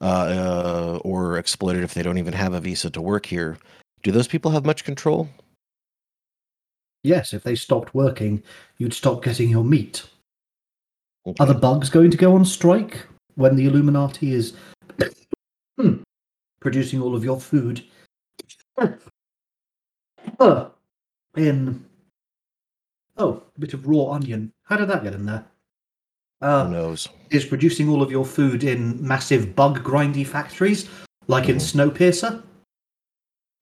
[0.00, 3.58] uh, uh, or exploited if they don't even have a visa to work here.
[4.02, 5.28] Do those people have much control?
[7.04, 8.42] Yes, if they stopped working,
[8.78, 10.04] you'd stop getting your meat.
[11.26, 11.42] Okay.
[11.42, 14.54] Are the bugs going to go on strike when the Illuminati is
[15.78, 16.02] Hmm.
[16.60, 17.82] producing all of your food
[20.38, 20.68] Uh,
[21.36, 21.84] in
[23.16, 24.52] oh, a bit of raw onion.
[24.64, 25.44] How did that get in there?
[26.40, 27.08] Who Uh, knows?
[27.30, 30.88] is producing all of your food in massive bug grindy factories,
[31.26, 32.42] like in Snowpiercer.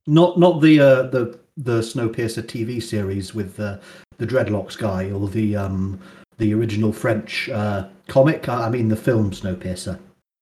[0.06, 3.80] Not not the uh, the the Snowpiercer TV series with the
[4.18, 5.98] the dreadlocks guy or the um
[6.38, 8.48] the original French uh, comic.
[8.48, 9.98] I I mean the film Snowpiercer.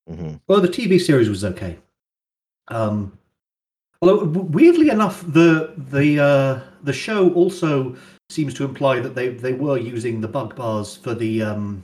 [0.08, 1.78] Hmm Well, the TV series was okay.
[2.68, 3.18] Um,
[4.00, 7.96] although weirdly enough, the the uh, the show also
[8.30, 11.82] seems to imply that they they were using the bug bars for the um,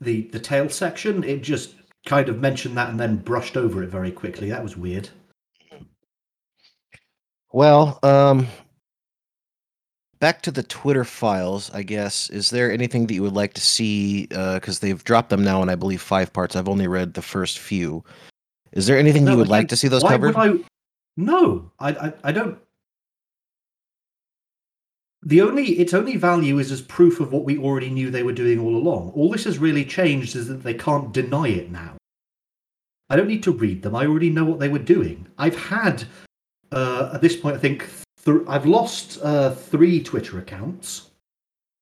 [0.00, 1.24] the the tail section.
[1.24, 1.74] It just
[2.06, 4.50] kind of mentioned that and then brushed over it very quickly.
[4.50, 5.08] That was weird.
[7.52, 8.46] Well, um,
[10.20, 12.30] back to the Twitter files, I guess.
[12.30, 14.26] Is there anything that you would like to see?
[14.26, 16.56] Because they've dropped them now and I believe, five parts.
[16.56, 18.04] I've only read the first few.
[18.72, 20.36] Is there anything No, you would like to see those covered?
[20.36, 20.58] I?
[21.16, 22.58] No, I, I I don't.
[25.22, 28.32] The only its only value is as proof of what we already knew they were
[28.32, 29.12] doing all along.
[29.16, 31.96] All this has really changed is that they can't deny it now.
[33.10, 33.96] I don't need to read them.
[33.96, 35.26] I already know what they were doing.
[35.38, 36.04] I've had
[36.70, 37.88] uh, at this point, I think
[38.24, 41.10] th- I've lost uh, three Twitter accounts.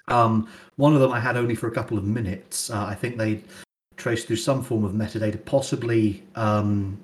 [0.08, 2.70] Um, one of them I had only for a couple of minutes.
[2.70, 3.42] Uh, I think they
[3.96, 7.02] traced through some form of metadata, possibly um,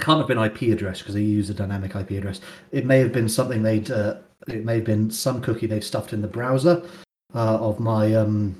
[0.00, 2.40] can't have been IP address because they use a dynamic IP address.
[2.72, 3.90] It may have been something they'd.
[3.90, 4.16] Uh,
[4.48, 6.82] it may have been some cookie they'd stuffed in the browser
[7.34, 8.56] uh, of my um,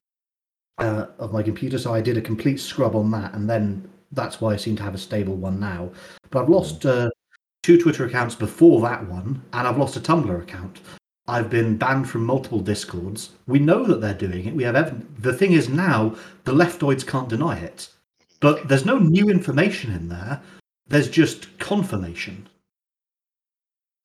[0.78, 1.78] uh, of my computer.
[1.78, 4.82] So I did a complete scrub on that, and then that's why I seem to
[4.82, 5.90] have a stable one now.
[6.30, 7.10] But I've lost uh,
[7.62, 10.80] two Twitter accounts before that one, and I've lost a Tumblr account.
[11.28, 13.30] I've been banned from multiple discords.
[13.46, 14.54] We know that they're doing it.
[14.54, 15.06] We have evidence.
[15.20, 17.88] The thing is now the leftoids can't deny it,
[18.40, 20.42] but there's no new information in there.
[20.88, 22.48] There's just confirmation.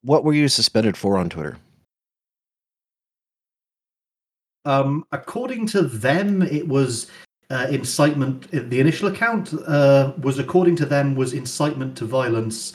[0.03, 1.57] What were you suspended for on Twitter?
[4.65, 7.09] Um, according to them, it was
[7.49, 8.51] uh, incitement.
[8.51, 12.73] The initial account uh, was, according to them, was incitement to violence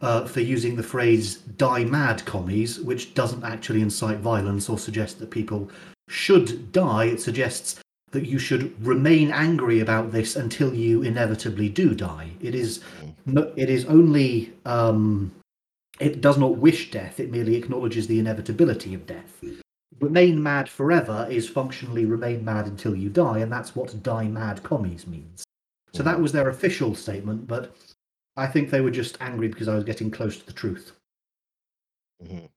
[0.00, 5.18] uh, for using the phrase "die mad" commies, which doesn't actually incite violence or suggest
[5.18, 5.70] that people
[6.08, 7.06] should die.
[7.06, 7.80] It suggests
[8.10, 12.30] that you should remain angry about this until you inevitably do die.
[12.40, 12.80] It is,
[13.26, 14.52] no, it is only.
[14.64, 15.32] Um,
[16.00, 17.18] it does not wish death.
[17.18, 19.42] It merely acknowledges the inevitability of death
[20.00, 24.62] remain mad forever is functionally remain mad until you die, and that's what die mad
[24.62, 25.44] commies means.
[25.92, 27.74] So that was their official statement, but
[28.38, 30.92] I think they were just angry because I was getting close to the truth.
[32.22, 32.48] Mhm.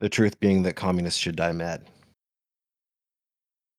[0.00, 1.86] The truth being that communists should die mad.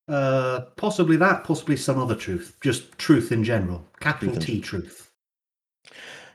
[0.08, 2.56] Uh, possibly that, possibly some other truth.
[2.62, 3.84] Just truth in general.
[4.00, 5.12] Capital T truth.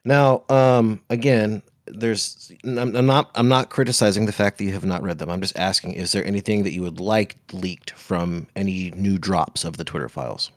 [0.04, 4.84] Now, um, again, there's I'm, I'm not I'm not criticizing the fact that you have
[4.84, 5.30] not read them.
[5.30, 9.64] I'm just asking, is there anything that you would like leaked from any new drops
[9.64, 10.50] of the Twitter files?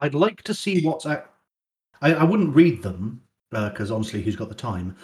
[0.00, 1.06] I'd like to see what's.
[2.02, 4.96] I, I wouldn't read them because honestly, who's got the time?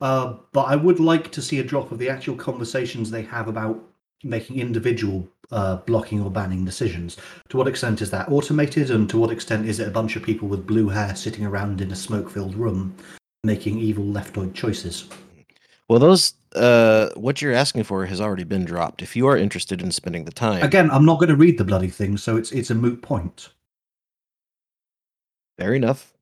[0.00, 3.48] Uh, but I would like to see a drop of the actual conversations they have
[3.48, 3.82] about
[4.22, 7.16] making individual uh, blocking or banning decisions.
[7.48, 10.22] To what extent is that automated, and to what extent is it a bunch of
[10.22, 12.94] people with blue hair sitting around in a smoke-filled room
[13.44, 15.08] making evil leftoid choices?
[15.88, 19.02] Well, those uh, what you're asking for has already been dropped.
[19.02, 21.64] If you are interested in spending the time, Again, I'm not going to read the
[21.64, 23.50] bloody thing, so it's it's a moot point.
[25.58, 26.13] fair enough.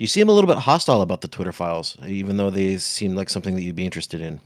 [0.00, 3.28] You seem a little bit hostile about the Twitter files, even though they seem like
[3.28, 4.40] something that you'd be interested in.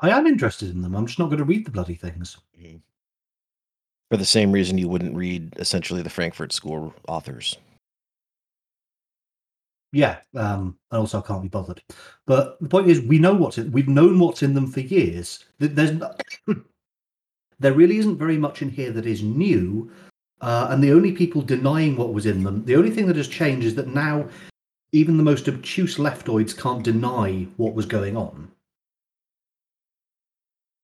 [0.00, 0.96] I am interested in them.
[0.96, 2.36] I'm just not going to read the bloody things.
[4.10, 7.56] For the same reason you wouldn't read essentially the Frankfurt School authors.
[9.92, 11.80] Yeah, um, and also I can't be bothered.
[12.26, 13.70] But the point is, we know what's in.
[13.70, 15.44] We've known what's in them for years.
[15.60, 16.02] There's
[17.60, 19.92] there really isn't very much in here that is new,
[20.40, 23.28] uh, and the only people denying what was in them, the only thing that has
[23.28, 24.28] changed is that now
[24.92, 28.50] even the most obtuse leftoids can't deny what was going on.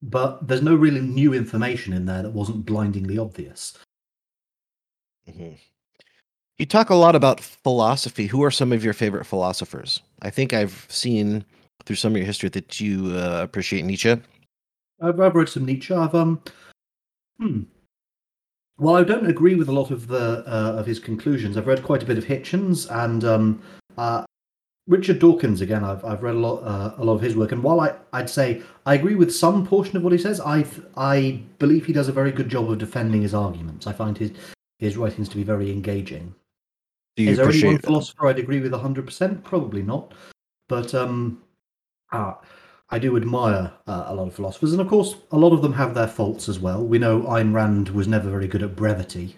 [0.02, 3.78] But there's no really new information in there that wasn't blindingly obvious.
[5.28, 5.54] Mm-hmm.
[6.58, 8.26] You talk a lot about philosophy.
[8.26, 10.00] Who are some of your favorite philosophers?
[10.20, 11.44] I think I've seen
[11.84, 14.20] through some of your history that you uh, appreciate Nietzsche.
[15.00, 15.94] I've, I've read some Nietzsche.
[15.94, 16.40] I've um,
[17.38, 17.62] hmm.
[18.78, 21.56] Well, I don't agree with a lot of the uh, of his conclusions.
[21.56, 23.62] I've read quite a bit of Hitchens and um,
[23.96, 24.24] uh,
[24.88, 25.60] Richard Dawkins.
[25.60, 27.94] Again, I've I've read a lot uh, a lot of his work, and while I
[28.12, 31.92] I'd say I agree with some portion of what he says, I I believe he
[31.92, 33.87] does a very good job of defending his arguments.
[33.87, 34.32] I find his
[34.78, 36.34] his writings to be very engaging.
[37.16, 39.44] Do you Is there any one philosopher I'd agree with 100%?
[39.44, 40.14] Probably not.
[40.68, 41.42] But um,
[42.10, 42.34] uh,
[42.94, 44.70] I do admire uh, a lot of philosophers.
[44.70, 46.85] And of course, a lot of them have their faults as well.
[46.85, 49.37] We know Ayn Rand was never very good at brevity.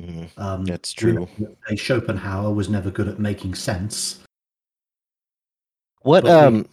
[0.00, 0.30] Mhm.
[0.38, 1.28] Um, That's true.
[1.68, 4.20] that Schopenhauer was never good at making sense.
[6.00, 6.68] What But we- um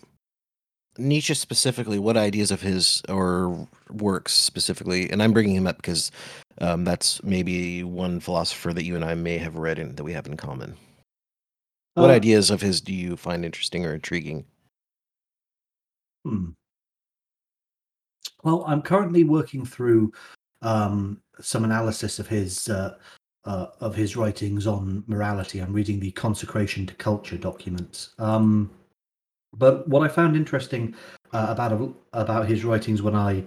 [0.97, 1.99] Nietzsche specifically?
[1.99, 5.09] What ideas of his or works specifically?
[5.11, 6.11] And I'm bringing him up because
[6.59, 10.13] um, that's maybe one philosopher that you and I may have read and that we
[10.13, 10.75] have in common.
[11.95, 14.45] What Uh, ideas of his do you find interesting or intriguing?
[16.25, 16.49] Hmm.
[18.43, 20.13] Well, I'm currently working through
[20.61, 22.95] um, some analysis of his uh,
[23.45, 25.59] uh, of his writings on morality.
[25.59, 28.13] I'm reading the Consecration to Culture documents.
[28.19, 28.69] Um,
[29.57, 30.95] but what I found interesting
[31.33, 33.43] uh, about about his writings when I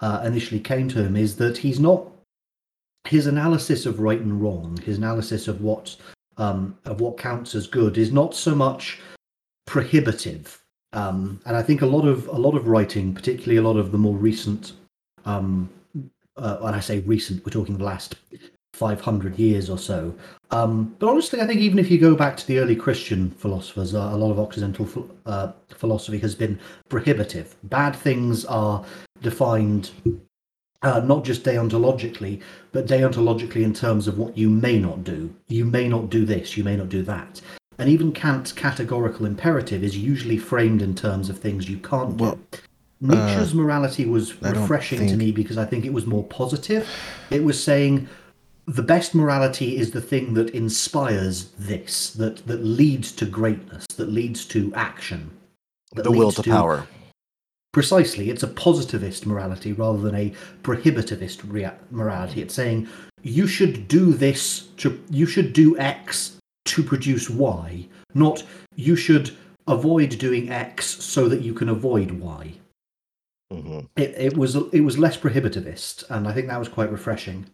[0.00, 2.10] uh, initially came to him is that he's not
[3.06, 5.96] his analysis of right and wrong, his analysis of what
[6.36, 9.00] um, of what counts as good, is not so much
[9.66, 10.63] prohibitive
[10.94, 13.92] um, and I think a lot of a lot of writing, particularly a lot of
[13.92, 14.72] the more recent,
[15.26, 15.68] um,
[16.36, 18.14] uh, when I say recent, we're talking the last
[18.74, 20.14] 500 years or so.
[20.50, 23.94] Um, but honestly, I think even if you go back to the early Christian philosophers,
[23.94, 27.54] uh, a lot of Occidental ph- uh, philosophy has been prohibitive.
[27.64, 28.84] Bad things are
[29.22, 29.90] defined
[30.82, 32.40] uh, not just deontologically,
[32.72, 35.34] but deontologically in terms of what you may not do.
[35.48, 37.40] You may not do this, you may not do that.
[37.78, 42.24] And even Kant's categorical imperative is usually framed in terms of things you can't do.
[42.24, 42.38] Well,
[43.00, 46.88] Nietzsche's uh, morality was refreshing to me because I think it was more positive.
[47.30, 48.08] It was saying
[48.66, 54.08] the best morality is the thing that inspires this, that that leads to greatness, that
[54.08, 55.30] leads to action.
[55.92, 56.86] the will leads to power.
[57.72, 60.32] Precisely, it's a positivist morality rather than a
[60.62, 62.40] prohibitivist rea- morality.
[62.40, 62.88] It's saying
[63.22, 68.42] you should do this to you should do X to produce Y, not
[68.76, 72.52] you should avoid doing X so that you can avoid Y.
[73.50, 77.46] hmm It, it was it was less prohibitivist, and I think that was quite refreshing.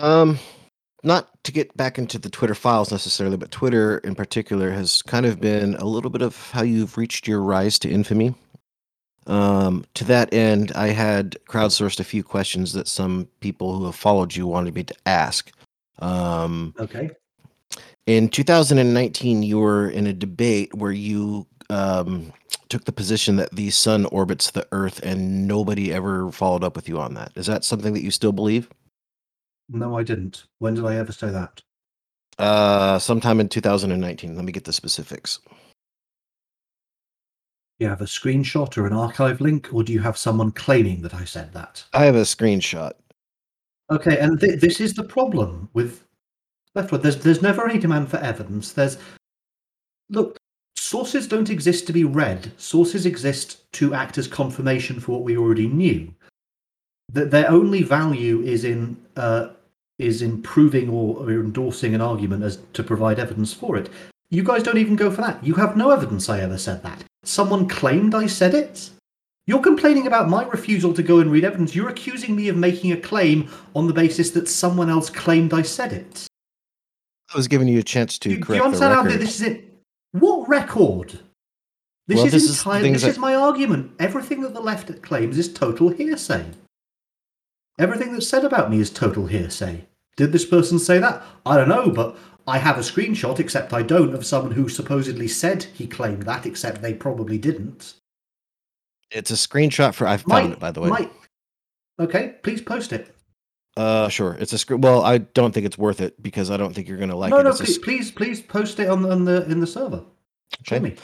[0.00, 0.38] Um,
[1.02, 5.26] not to get back into the Twitter files necessarily, but Twitter in particular has kind
[5.26, 8.34] of been a little bit of how you've reached your rise to infamy.
[9.26, 13.94] Um, to that end, I had crowdsourced a few questions that some people who have
[13.94, 15.50] followed you wanted me to ask.
[15.98, 17.10] Um, Okay.
[18.06, 22.32] in 2019, you were in a debate where you um,
[22.68, 26.88] took the position that the sun orbits the Earth, and nobody ever followed up with
[26.88, 27.32] you on that.
[27.36, 28.68] Is that something that you still believe?
[29.68, 30.44] No, I didn't.
[30.58, 31.62] When did I ever say that?
[32.38, 34.34] Uh, sometime in 2019.
[34.36, 35.38] Let me get the specifics.
[37.78, 41.02] Do you have a screenshot or an archive link, or do you have someone claiming
[41.02, 41.84] that I said that?
[41.92, 42.92] I have a screenshot.
[43.90, 46.04] Okay, and th- this is the problem with
[46.74, 47.02] Leftward.
[47.02, 48.72] There's there's never any demand for evidence.
[48.72, 48.98] There's
[50.10, 50.36] look,
[50.76, 52.50] sources don't exist to be read.
[52.56, 56.12] Sources exist to act as confirmation for what we already knew.
[57.12, 59.50] That their only value is in uh,
[59.98, 63.90] is in proving or, or endorsing an argument as to provide evidence for it.
[64.30, 65.44] You guys don't even go for that.
[65.44, 67.04] You have no evidence I ever said that.
[67.22, 68.90] Someone claimed I said it.
[69.46, 71.74] You're complaining about my refusal to go and read evidence.
[71.74, 75.62] You're accusing me of making a claim on the basis that someone else claimed I
[75.62, 76.26] said it.
[77.32, 79.20] I was giving you a chance to you correct the understand how record.
[79.20, 79.74] this is it?
[80.12, 81.18] What record?
[82.06, 82.82] This Well, is this entirely.
[82.82, 83.92] things This that- is my argument.
[83.98, 86.46] Everything that the left claims is total hearsay.
[87.78, 89.86] Everything that's said about me is total hearsay.
[90.16, 91.22] Did this person say that?
[91.44, 95.26] I don't know, but I have a screenshot, except I don't, of someone who supposedly
[95.28, 97.94] said he claimed that, except they probably didn't.
[99.10, 100.06] It's a screenshot for.
[100.06, 101.08] I found it by the way.
[102.00, 103.14] Okay, please post it.
[103.76, 104.34] Uh, sure.
[104.40, 104.80] It's a screen.
[104.80, 107.38] Well, I don't think it's worth it because I don't think you're gonna like no,
[107.38, 107.44] it.
[107.44, 110.02] no, a please, s- please, please post it on the, on the in the server.
[110.64, 110.84] Show Okay.
[110.90, 110.96] me.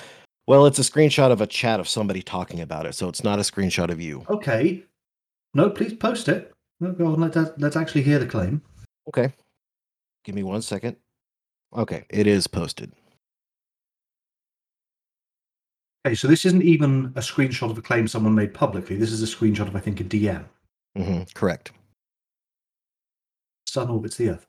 [0.47, 3.39] Well, it's a screenshot of a chat of somebody talking about it, so it's not
[3.39, 4.25] a screenshot of you.
[4.29, 4.85] Okay.
[5.55, 6.53] No, please post it.
[6.81, 7.21] No, go on.
[7.21, 8.63] Let's let's actually hear the claim.
[9.09, 9.33] Okay.
[10.25, 10.97] Give me one second.
[11.77, 12.93] Okay, it is posted.
[16.07, 18.97] Okay, so this isn't even a screenshot of a claim someone made publicly.
[18.97, 20.45] This is a screenshot of, I think, a DM.
[20.97, 21.73] hmm correct.
[23.67, 24.47] Sun orbits the Earth.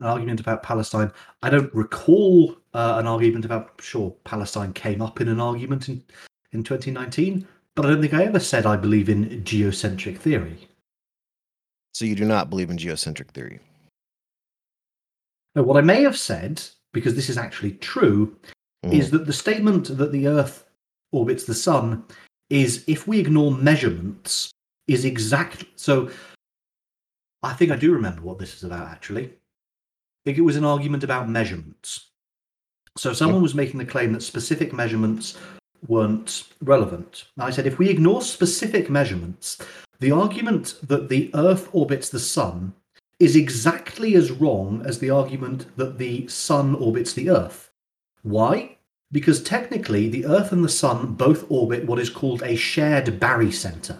[0.00, 1.10] An argument about Palestine.
[1.42, 3.80] I don't recall uh, an argument about.
[3.80, 6.02] Sure, Palestine came up in an argument in
[6.52, 10.68] in 2019, but I don't think I ever said I believe in geocentric theory.
[11.94, 13.60] So you do not believe in geocentric theory.
[15.54, 18.36] Now, what I may have said, because this is actually true,
[18.86, 18.98] Mhm.
[18.98, 20.64] is that the statement that the Earth
[21.12, 22.04] orbits the Sun
[22.50, 24.50] is, if we ignore measurements,
[24.86, 25.64] is exact.
[25.76, 26.10] So,
[27.42, 28.88] I think I do remember what this is about.
[28.88, 32.10] Actually, I think it was an argument about measurements.
[32.96, 35.36] So someone was making the claim that specific measurements
[35.86, 37.26] weren't relevant.
[37.36, 39.58] Now I said, if we ignore specific measurements,
[40.00, 42.72] the argument that the Earth orbits the Sun
[43.18, 47.70] is exactly as wrong as the argument that the Sun orbits the Earth.
[48.22, 48.75] Why?
[49.12, 53.98] Because technically, the Earth and the Sun both orbit what is called a shared barycenter.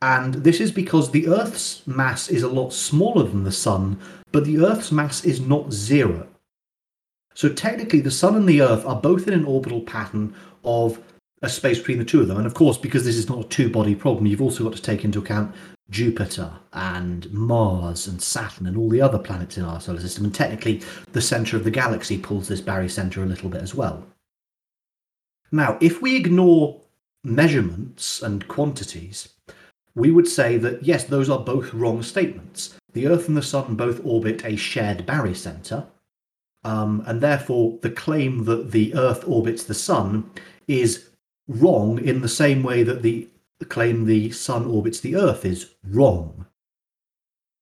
[0.00, 3.98] And this is because the Earth's mass is a lot smaller than the Sun,
[4.32, 6.28] but the Earth's mass is not zero.
[7.34, 11.00] So technically, the Sun and the Earth are both in an orbital pattern of
[11.42, 12.38] a space between the two of them.
[12.38, 14.82] And of course, because this is not a two body problem, you've also got to
[14.82, 15.54] take into account
[15.90, 20.24] Jupiter and Mars and Saturn and all the other planets in our solar system.
[20.24, 20.82] And technically,
[21.12, 24.04] the center of the galaxy pulls this barycenter a little bit as well.
[25.52, 26.80] Now, if we ignore
[27.22, 29.28] measurements and quantities,
[29.94, 32.74] we would say that yes, those are both wrong statements.
[32.92, 35.86] The Earth and the Sun both orbit a shared barycenter,
[36.64, 40.30] um, and therefore the claim that the Earth orbits the Sun
[40.66, 41.05] is
[41.48, 43.28] wrong in the same way that the
[43.68, 46.46] claim the Sun orbits the Earth is wrong.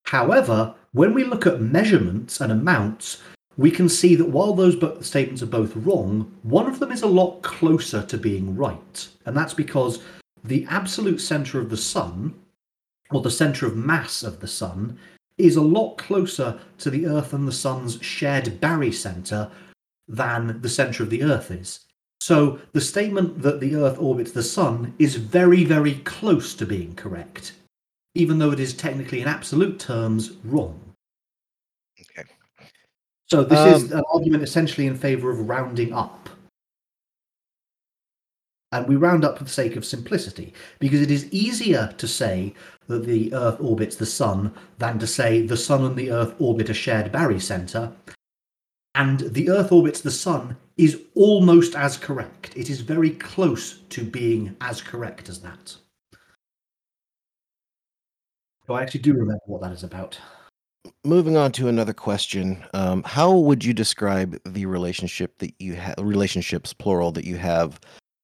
[0.05, 3.23] However, when we look at measurements and amounts,
[3.57, 4.77] we can see that while those
[5.07, 9.09] statements are both wrong, one of them is a lot closer to being right.
[9.27, 10.03] And that's because
[10.43, 12.35] the absolute center of the Sun,
[13.11, 14.99] or the center of mass of the Sun,
[15.39, 19.51] is a lot closer to the Earth and the Sun's shared barycenter
[20.07, 21.81] than the center of the Earth is.
[22.25, 26.95] So the statement that the Earth orbits the Sun is very, very close to being
[26.95, 27.53] correct,
[28.15, 30.81] even though it is technically in absolute terms wrong.
[32.01, 32.27] Okay.
[33.31, 36.31] So this is Um, an argument essentially in favor of rounding up.
[38.73, 42.55] And we round up for the sake of simplicity, because it is easier to say
[42.87, 46.71] that the Earth orbits the Sun than to say the Sun and the Earth orbit
[46.71, 47.93] a shared barycenter.
[48.95, 52.57] And the Earth orbits the Sun is almost as correct.
[52.57, 55.77] It is very close to being as correct as that.
[58.67, 60.19] So I actually do remember what that is about.
[61.05, 65.97] Moving on to another question, um, how would you describe the relationship that you have,
[65.99, 67.79] relationships plural that you have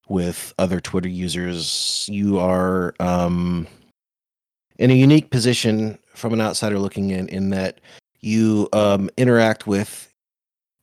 [0.09, 2.09] with other Twitter users?
[2.11, 3.67] You are um,
[4.79, 7.81] in a unique position from an outsider looking in, in that
[8.21, 10.10] you um, interact with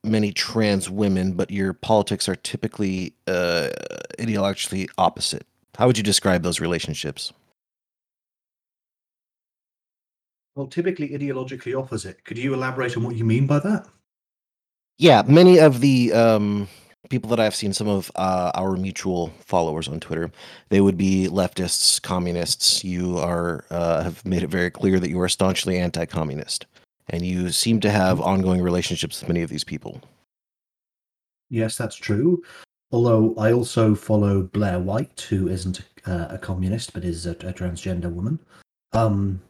[0.08, 3.70] many trans women, but your politics are typically uh,
[4.20, 5.46] ideologically opposite.
[5.78, 7.34] How would you describe those relationships?
[10.56, 12.24] Well, typically ideologically opposite.
[12.24, 13.88] Could you elaborate on what you mean by that?
[14.98, 16.68] Yeah, many of the um,
[17.10, 20.32] people that I've seen, some of uh, our mutual followers on Twitter,
[20.70, 22.84] they would be leftists, communists.
[22.84, 26.66] You are uh, have made it very clear that you are staunchly anti-communist,
[27.10, 30.02] and you seem to have ongoing relationships with many of these people.
[31.50, 32.44] Yes, that's true.
[32.92, 37.54] Although I also follow Blair White, who isn't uh, a communist but is a, a
[37.54, 38.40] transgender woman.
[38.94, 39.42] Um,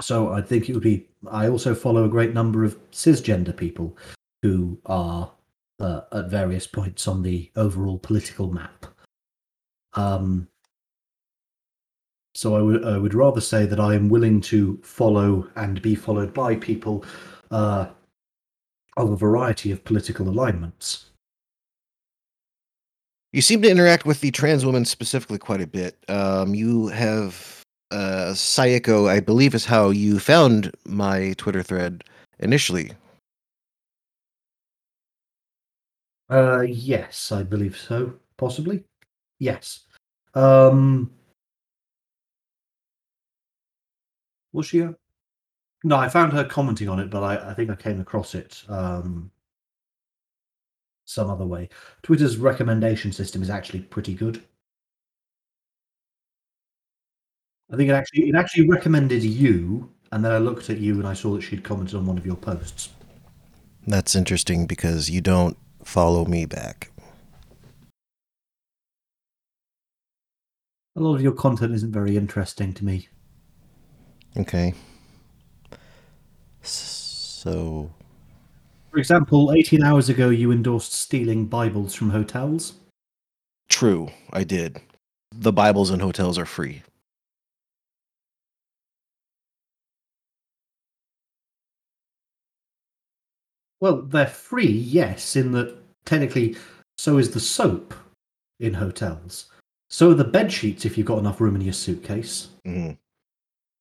[0.00, 1.06] so I think it would be.
[1.30, 3.96] I also follow a great number of cisgender people
[4.42, 5.30] who are
[5.78, 8.86] uh, at various points on the overall political map.
[9.94, 10.48] Um,
[12.34, 15.94] so I would I would rather say that I am willing to follow and be
[15.94, 17.04] followed by people
[17.50, 17.86] uh,
[18.96, 21.06] of a variety of political alignments.
[23.32, 25.96] You seem to interact with the trans women specifically quite a bit.
[26.08, 27.62] Um, you have
[27.92, 32.02] uh, Sayeko, I believe, is how you found my Twitter thread
[32.40, 32.92] initially.
[36.28, 38.14] Uh, yes, I believe so.
[38.36, 38.84] Possibly.
[39.38, 39.80] Yes.
[40.34, 41.10] Um,
[44.52, 44.80] was she?
[44.80, 44.94] A...
[45.84, 48.62] No, I found her commenting on it, but I, I think I came across it
[48.68, 49.30] um,
[51.04, 51.68] some other way.
[52.02, 54.42] Twitter's recommendation system is actually pretty good.
[57.72, 61.06] I think it actually it actually recommended you, and then I looked at you and
[61.06, 62.90] I saw that she'd commented on one of your posts.
[63.86, 66.90] That's interesting because you don't follow me back.
[70.96, 73.08] A lot of your content isn't very interesting to me.
[74.36, 74.74] Okay.
[76.62, 77.90] So,
[78.90, 82.74] For example, 18 hours ago, you endorsed stealing Bibles from hotels.
[83.68, 84.80] true, I did.
[85.34, 86.82] The Bibles in hotels are free.
[93.80, 96.56] Well, they're free, yes, in that technically,
[96.98, 97.94] so is the soap
[98.58, 99.50] in hotels.
[99.88, 102.48] So are the bed sheets if you've got enough room in your suitcase.
[102.66, 102.98] Mhm.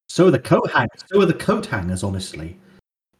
[0.09, 1.03] So are the coat hangers.
[1.07, 2.57] So are the coat hangers, honestly.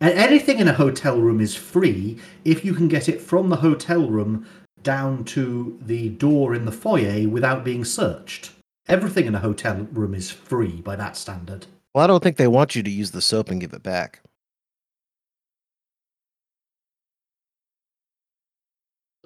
[0.02, 3.58] And anything in a hotel room is free if you can get it from the
[3.58, 4.48] hotel room
[4.82, 8.52] down to the door in the foyer without being searched.
[8.88, 11.68] Everything in a hotel room is free by that standard.
[11.94, 14.22] Well, I don't think they want you to use the soap and give it back.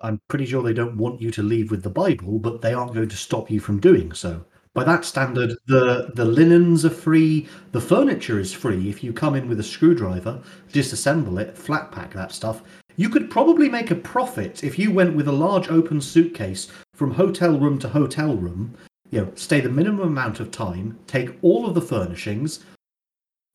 [0.02, 2.94] I'm pretty sure they don't want you to leave with the Bible, but they aren't
[2.94, 4.44] going to stop you from doing so.
[4.74, 8.90] By that standard, the, the linens are free, the furniture is free.
[8.90, 12.64] If you come in with a screwdriver, disassemble it, flat pack that stuff,
[12.96, 17.12] you could probably make a profit if you went with a large open suitcase from
[17.12, 18.76] hotel room to hotel room,
[19.12, 22.66] you know, stay the minimum amount of time, take all of the furnishings,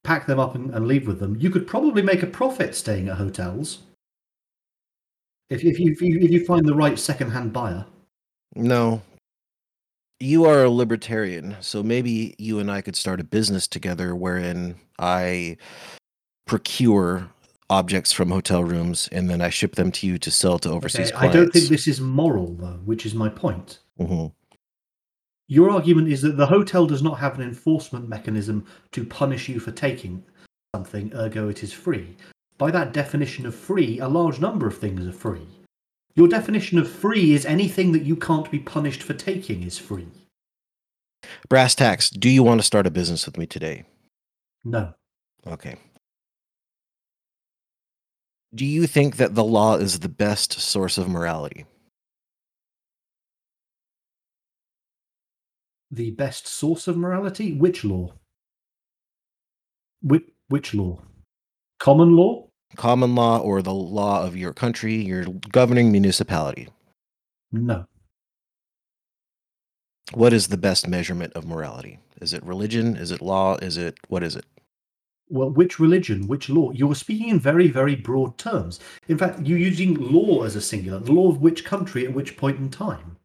[0.04, 1.36] pack them up and, and leave with them.
[1.40, 3.80] You could probably make a profit staying at hotels.
[5.50, 7.86] If, if, you, if, you, if you find the right second-hand buyer.
[8.54, 9.02] No.
[10.20, 14.74] You are a libertarian, so maybe you and I could start a business together wherein
[14.98, 15.58] I
[16.46, 17.30] procure
[17.70, 21.12] objects from hotel rooms and then I ship them to you to sell to overseas
[21.12, 23.78] Okay, I don't think this is moral, though, which is my point.
[24.00, 24.32] Mhm.
[25.46, 29.60] Your argument is that the hotel does not have an enforcement mechanism to punish you
[29.60, 30.24] for taking
[30.74, 32.16] something, ergo it is free.
[32.58, 35.46] By that definition of free, a large number of things are free.
[36.18, 40.08] Your definition of free is anything that you can't be punished for taking is free.
[41.48, 43.84] Brass tacks, do you want to start a business with me today?
[44.64, 44.94] No.
[45.46, 45.76] Okay.
[48.52, 51.66] Do you think that the law is the best source of morality?
[55.92, 57.52] The best source of morality?
[57.52, 58.12] Which law?
[60.02, 61.00] Which, which law?
[61.78, 62.47] Common law?
[62.76, 66.68] Common law or the law of your country, your governing municipality?
[67.50, 67.86] No.
[70.12, 71.98] What is the best measurement of morality?
[72.20, 72.96] Is it religion?
[72.96, 73.56] Is it law?
[73.56, 74.44] Is it what is it?
[75.30, 76.70] Well, which religion, which law?
[76.70, 78.80] You're speaking in very, very broad terms.
[79.08, 80.98] In fact, you're using law as a singular.
[81.00, 83.16] The law of which country at which point in time?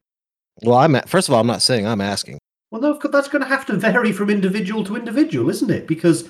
[0.62, 2.40] Well, I'm a- first of all, I'm not saying I'm asking.
[2.72, 5.88] Well, no, that's going to have to vary from individual to individual, isn't it?
[5.88, 6.28] Because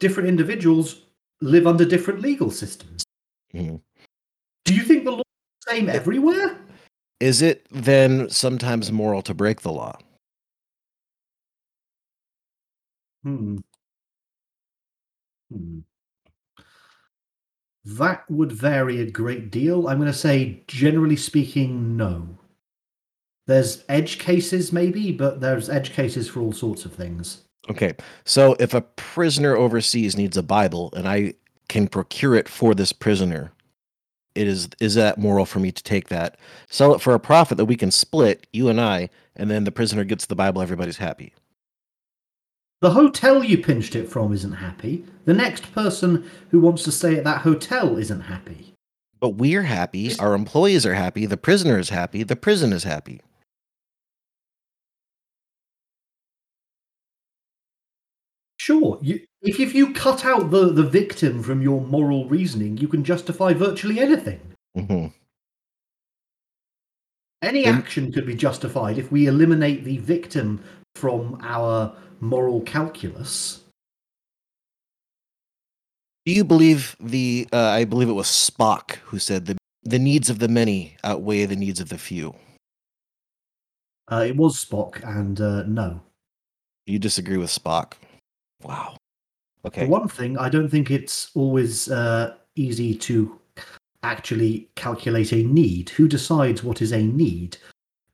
[0.00, 1.02] different individuals
[1.42, 3.04] live under different legal systems.
[3.52, 3.80] Mhm.
[4.64, 6.58] Do you think the law is the same everywhere?
[7.20, 9.98] Is it then sometimes moral to break the law?
[13.22, 13.58] Hmm.
[15.50, 15.80] Hmm.
[17.84, 19.88] That would vary a great deal.
[19.88, 22.38] I'm going to say, generally speaking, no.
[23.46, 27.42] There's edge cases, maybe, but there's edge cases for all sorts of things.
[27.70, 27.94] Okay.
[28.24, 31.34] So if a prisoner overseas needs a Bible and I
[31.68, 33.52] can procure it for this prisoner,
[34.34, 36.38] it is is that moral for me to take that,
[36.68, 39.72] sell it for a profit that we can split, you and I, and then the
[39.72, 41.34] prisoner gets the Bible, everybody's happy.
[42.80, 45.04] The hotel you pinched it from isn't happy.
[45.24, 48.74] The next person who wants to stay at that hotel isn't happy.
[49.20, 53.20] But we're happy, our employees are happy, the prisoner is happy, the prison is happy.
[58.62, 62.86] Sure, you, if, if you cut out the, the victim from your moral reasoning, you
[62.86, 64.40] can justify virtually anything.
[64.76, 65.06] hmm
[67.42, 70.62] Any Then- action could be justified if we eliminate the victim
[70.94, 73.64] from our moral calculus.
[76.24, 77.48] Do you believe the?
[77.52, 81.46] Uh, I believe it was Spock who said the the needs of the many outweigh
[81.46, 82.36] the needs of the few.
[84.06, 86.00] Uh, it was Spock, and uh, no.
[86.86, 87.94] You disagree with Spock?
[88.64, 88.96] Wow.
[89.64, 89.84] Okay.
[89.84, 93.38] For one thing, I don't think it's always uh, easy to
[94.02, 95.90] actually calculate a need.
[95.90, 97.56] Who decides what is a need?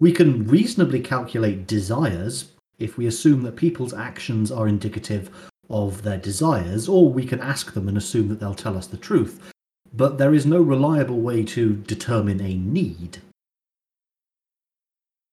[0.01, 5.30] We can reasonably calculate desires if we assume that people's actions are indicative
[5.70, 8.96] of their desires, or we can ask them and assume that they'll tell us the
[8.96, 9.51] truth.
[9.92, 13.18] But there is no reliable way to determine a need.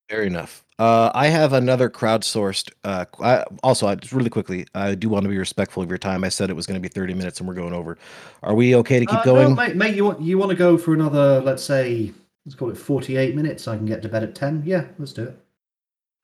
[0.10, 0.65] Fair enough.
[0.78, 2.72] Uh, I have another crowdsourced.
[2.84, 5.98] Uh, I, also, I, just really quickly, I do want to be respectful of your
[5.98, 6.24] time.
[6.26, 7.98] I said it was going to be 30 minutes, and we're going over.
[8.44, 9.50] Are we okay to keep Uh, going?
[9.50, 12.12] No, mate, mate, you want you want to go for another, let's say,
[12.46, 13.68] let's call it forty-eight minutes.
[13.70, 14.64] I can get to bed at ten.
[14.66, 15.45] Yeah, let's do it.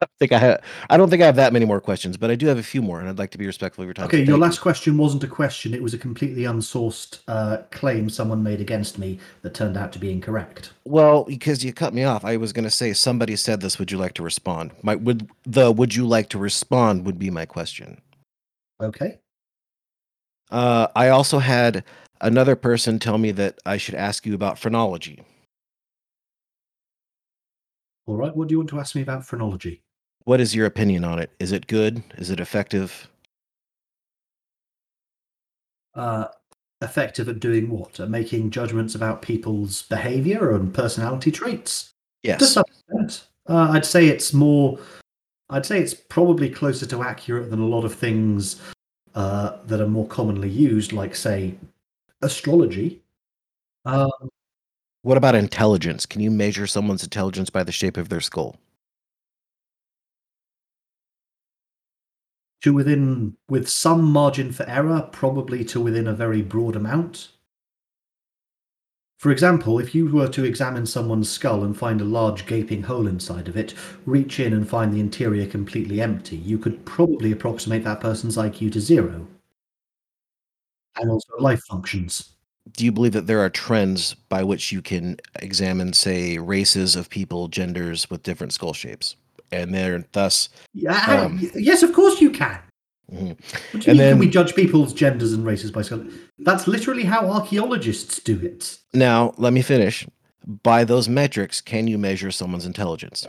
[0.02, 0.58] I think I ha-
[0.90, 2.82] I don't think I have that many more questions, but I do have a few
[2.82, 4.06] more, and I'd like to be respectful of your time.
[4.06, 8.42] Okay, your last question wasn't a question; it was a completely unsourced uh, claim someone
[8.42, 10.74] made against me that turned out to be incorrect.
[10.86, 13.78] Well, because you cut me off, I was going to say somebody said this.
[13.78, 14.72] Would you like to respond?
[14.82, 18.02] My would the would you like to respond would be my question.
[18.82, 19.20] Okay.
[20.50, 21.84] Uh, I also had
[22.20, 25.24] another person tell me that I should ask you about phrenology.
[28.08, 28.36] All right.
[28.36, 29.84] What do you want to ask me about phrenology?
[30.24, 31.32] What is your opinion on it?
[31.40, 32.04] Is it good?
[32.18, 33.10] Is it effective?
[35.96, 36.28] Uh,
[36.82, 38.00] effective at doing what?
[38.00, 41.94] At making judgments about people's behavior and personality traits.
[42.24, 42.40] Yes.
[42.40, 43.28] To some extent.
[43.50, 44.80] Uh, I'd say it's more.
[45.50, 48.62] I'd say it's probably closer to accurate than a lot of things
[49.16, 51.56] uh, that are more commonly used, like say
[52.22, 53.02] astrology.
[53.86, 54.08] Uh,
[55.02, 56.06] What about intelligence?
[56.06, 58.56] Can you measure someone's intelligence by the shape of their skull?
[62.62, 67.30] To within, with some margin for error, probably to within a very broad amount.
[69.22, 73.06] For example, if you were to examine someone's skull and find a large gaping hole
[73.06, 73.76] inside of it,
[74.08, 78.72] reach in and find the interior completely empty, you could probably approximate that person's IQ
[78.74, 79.28] to zero.
[81.00, 82.32] And also life functions.
[82.72, 87.10] Do you believe that there are trends by which you can examine, say, races of
[87.10, 89.16] people, genders with different skull shapes,
[89.52, 90.50] and they're thus?
[90.74, 92.60] Yeah, Um, yes, of course you can.
[93.12, 93.28] Mhm.
[93.30, 93.38] What do you
[93.74, 96.06] And mean, then- can we judge people's genders and races by skull?
[96.40, 98.78] That's literally how archaeologists do it.
[98.94, 100.08] Now, let me finish.
[100.64, 103.28] By those metrics, can you measure someone's intelligence?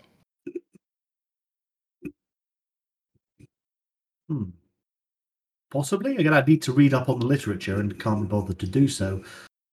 [4.29, 4.45] Hmm.
[5.71, 6.17] Possibly.
[6.17, 8.87] Again, I'd need to read up on the literature and can't be bothered to do
[8.89, 9.23] so.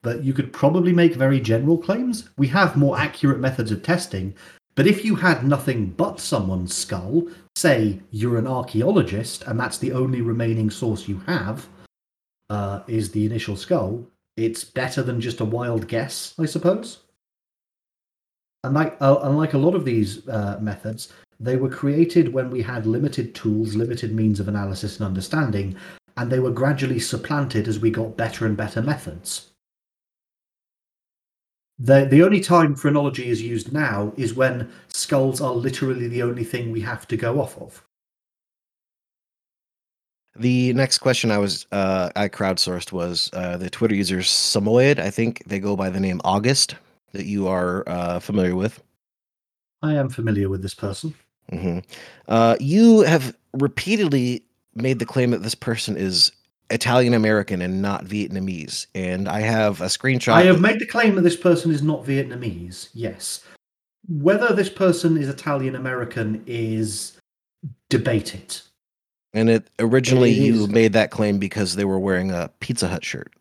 [0.02, 2.30] But you could probably make very general claims.
[2.38, 4.34] We have more accurate methods of testing.
[4.76, 9.92] But if you had nothing but someone's skull, say you're an archaeologist and that's the
[9.92, 11.68] only remaining source you have,
[12.50, 14.06] uh, is the initial skull,
[14.38, 17.00] it's better than just a wild guess, I suppose.
[18.64, 22.62] And like, uh, unlike a lot of these uh, methods, they were created when we
[22.62, 25.76] had limited tools, limited means of analysis and understanding,
[26.18, 29.49] and they were gradually supplanted as we got better and better methods.
[31.80, 36.44] The, the only time phrenology is used now is when skulls are literally the only
[36.44, 37.86] thing we have to go off of.
[40.36, 45.00] The next question I was uh, I crowdsourced was uh, the Twitter user Samoyed.
[45.00, 46.76] I think they go by the name August
[47.14, 48.82] that you are uh, familiar with.
[49.82, 51.14] I am familiar with this person.
[51.50, 51.80] hmm
[52.28, 54.44] Uh, you have repeatedly
[54.76, 56.32] made the claim that this person is
[56.72, 60.34] Italian American and not Vietnamese, and I have a screenshot.
[60.34, 63.44] I have made the claim that this person is not Vietnamese, yes.
[64.08, 67.18] Whether this person is Italian American is
[67.90, 68.60] debated.
[69.34, 73.04] and it originally It you made that claim because they were wearing a Pizza Hut
[73.06, 73.32] shirt.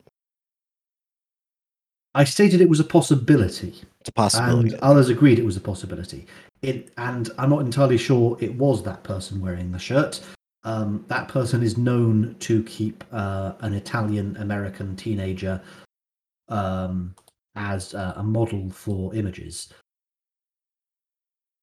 [2.14, 3.74] I stated it was a possibility.
[4.00, 4.70] It's a possibility.
[4.70, 6.26] and others agreed it was a possibility.
[6.62, 10.20] It, and I'm not entirely sure it was that person wearing the shirt.
[10.64, 15.60] Um, that person is known to keep uh, an Italian American teenager
[16.48, 17.14] um,
[17.54, 19.72] as uh, a model for images.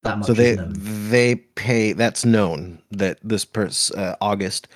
[0.02, 0.72] That much so they known.
[1.10, 1.92] they pay.
[1.92, 4.68] That's known that this person uh, August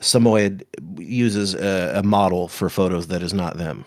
[0.00, 0.64] Samoyed
[0.96, 3.84] uses a, a model for photos that is not them.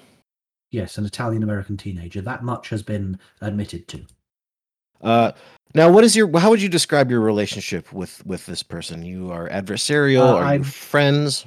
[0.72, 2.22] Yes, an Italian American teenager.
[2.22, 4.06] That much has been admitted to.
[5.02, 5.32] Uh,
[5.74, 6.40] now, what is your?
[6.40, 9.04] How would you describe your relationship with with this person?
[9.04, 10.22] You are adversarial.
[10.22, 11.46] Uh, are you I'm- friends?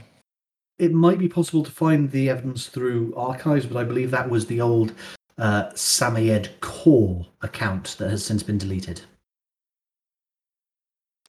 [0.78, 4.46] It might be possible to find the evidence through archives, but I believe that was
[4.46, 4.92] the old
[5.38, 9.00] uh, Samoyed Core account that has since been deleted.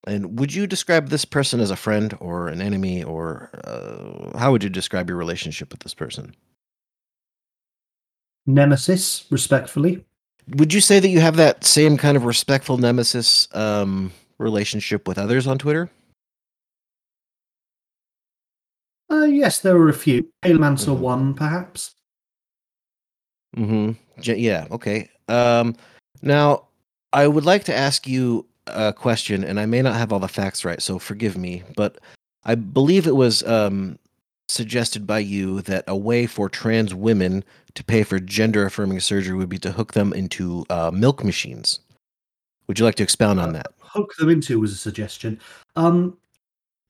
[0.08, 4.52] And would you describe this person as a friend or an enemy, or uh, how
[4.52, 6.36] would you describe your relationship with this person?
[8.48, 10.06] Nemesis, respectfully.
[10.50, 15.18] Would you say that you have that same kind of respectful nemesis um, relationship with
[15.18, 15.90] others on Twitter?
[19.12, 20.28] Uh, yes, there are a few.
[20.42, 21.00] Palemancer Mhm.
[21.00, 21.96] one, perhaps.
[23.58, 23.92] Mm-hmm.
[24.22, 24.68] Yeah.
[24.72, 25.10] Okay.
[25.28, 25.76] Um,
[26.22, 26.68] now,
[27.14, 30.28] I would like to ask you a question, and I may not have all the
[30.28, 31.64] facts right, so forgive me.
[31.76, 32.00] But
[32.44, 33.98] I believe it was um,
[34.48, 37.44] suggested by you that a way for trans women
[37.74, 41.80] to pay for gender-affirming surgery would be to hook them into uh, milk machines.
[42.68, 43.68] Would you like to expound on that?
[43.80, 45.40] hook them into was a suggestion.
[45.78, 46.18] Um,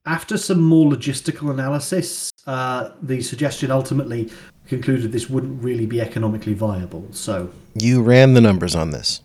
[0.06, 4.28] after some more logistical analysis, uh, the suggestion ultimately
[4.66, 7.06] concluded this wouldn't really be economically viable.
[7.12, 9.20] So You ran the numbers on this.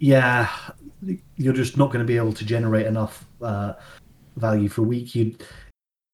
[0.00, 0.48] yeah,
[1.36, 3.74] you're just not going to be able to generate enough uh,
[4.36, 5.14] value for a week.
[5.14, 5.36] You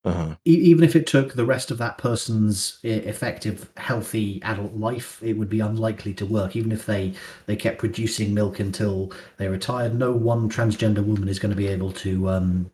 [0.06, 0.36] Uh-huh.
[0.44, 5.34] e- even if it took the rest of that person's effective healthy adult life it
[5.34, 6.56] would be unlikely to work.
[6.56, 7.12] Even if they
[7.46, 11.66] they kept producing milk until they retired no one transgender woman is going to be
[11.66, 12.70] able to um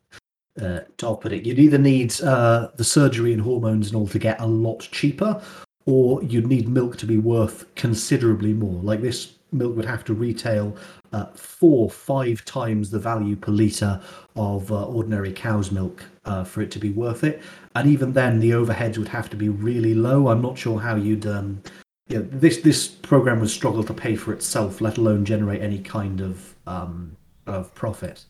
[0.61, 4.19] uh, to output it you'd either need uh, the surgery and hormones and all to
[4.19, 5.43] get a lot cheaper
[5.87, 8.83] or you'd need milk to be worth considerably more.
[8.83, 10.77] Like this milk would have to retail
[11.13, 14.01] uh, four five times the value per litre
[14.37, 17.43] of uh, ordinary cow's milk uh, for it to be worth it.
[17.75, 20.29] And even then the overheads would have to be really low.
[20.29, 21.63] I'm not sure how you'd um
[22.09, 26.21] know, this this program would struggle to pay for itself let alone generate any kind
[26.21, 28.25] of um of profit.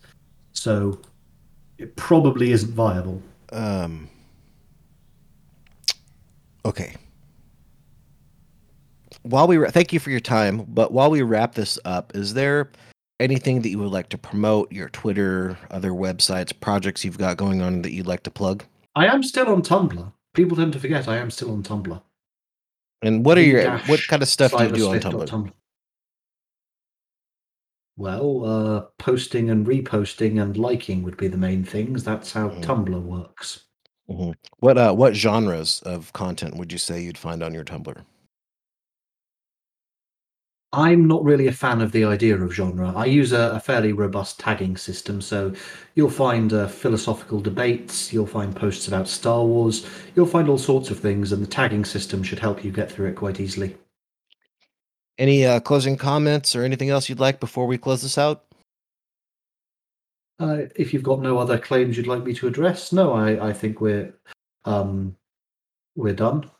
[0.52, 1.00] So
[1.78, 3.22] it probably isn't viable.
[3.50, 4.08] Um,
[6.64, 6.96] okay.
[9.22, 12.70] While we thank you for your time, but while we wrap this up, is there
[13.20, 14.72] anything that you would like to promote?
[14.72, 18.64] Your Twitter, other websites, projects you've got going on that you'd like to plug?
[18.94, 21.98] i am still on tumblr people tend to forget i am still on tumblr
[23.00, 25.26] And what are your what kind of stuff do you do on Tumblr?
[25.26, 25.52] tumblr.
[27.96, 32.04] Well, uh, posting and reposting and liking would be the main things.
[32.04, 32.62] That's how Mhm.
[32.62, 33.64] Tumblr works.
[34.10, 34.34] Mhm.
[34.58, 38.04] What uh what genres of content would you say you'd find on your Tumblr?
[40.74, 42.94] I'm not really a fan of the idea of genre.
[42.96, 45.52] I use a, a fairly robust tagging system, so
[45.94, 50.90] you'll find uh, philosophical debates, you'll find posts about Star Wars, you'll find all sorts
[50.90, 53.76] of things, and the tagging system should help you get through it quite easily.
[55.18, 58.44] Any uh, closing comments or anything else you'd like before we close this out?
[60.40, 63.52] Uh, if you've got no other claims you'd like me to address, no, I, I
[63.52, 64.14] think we're
[64.64, 65.16] um,
[65.94, 66.50] we're done.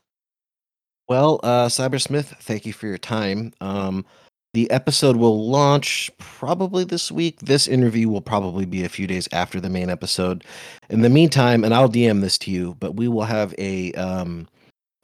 [1.13, 3.53] Well, uh, Cybersmith, thank you for your time.
[3.61, 4.07] Um,
[4.55, 7.39] the episode will launch probably this week.
[7.41, 10.43] This interview will probably be a few days after the main episode.
[10.89, 14.49] In the meantime, and I'll DM this to you, but we will have a um,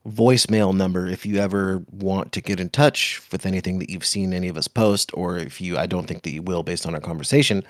[0.08, 4.32] voicemail number if you ever want to get in touch with anything that you've seen
[4.32, 6.94] any of us post, or if you, I don't think that you will based on
[6.94, 7.62] our conversation.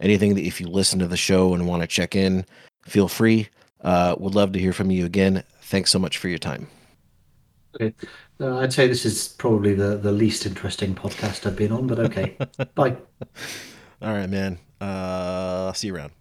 [0.00, 2.46] Anything that if you listen to the show and want to check in,
[2.86, 3.48] feel free.
[3.80, 5.42] Uh, would love to hear from you again.
[5.62, 6.68] Thanks so much for your time.
[7.74, 7.94] Okay.
[8.40, 11.98] Uh, I'd say this is probably the, the least interesting podcast I've been on, but
[12.00, 12.36] okay.
[12.74, 12.96] Bye.
[14.02, 14.58] All right, man.
[14.80, 16.12] Uh, see you around.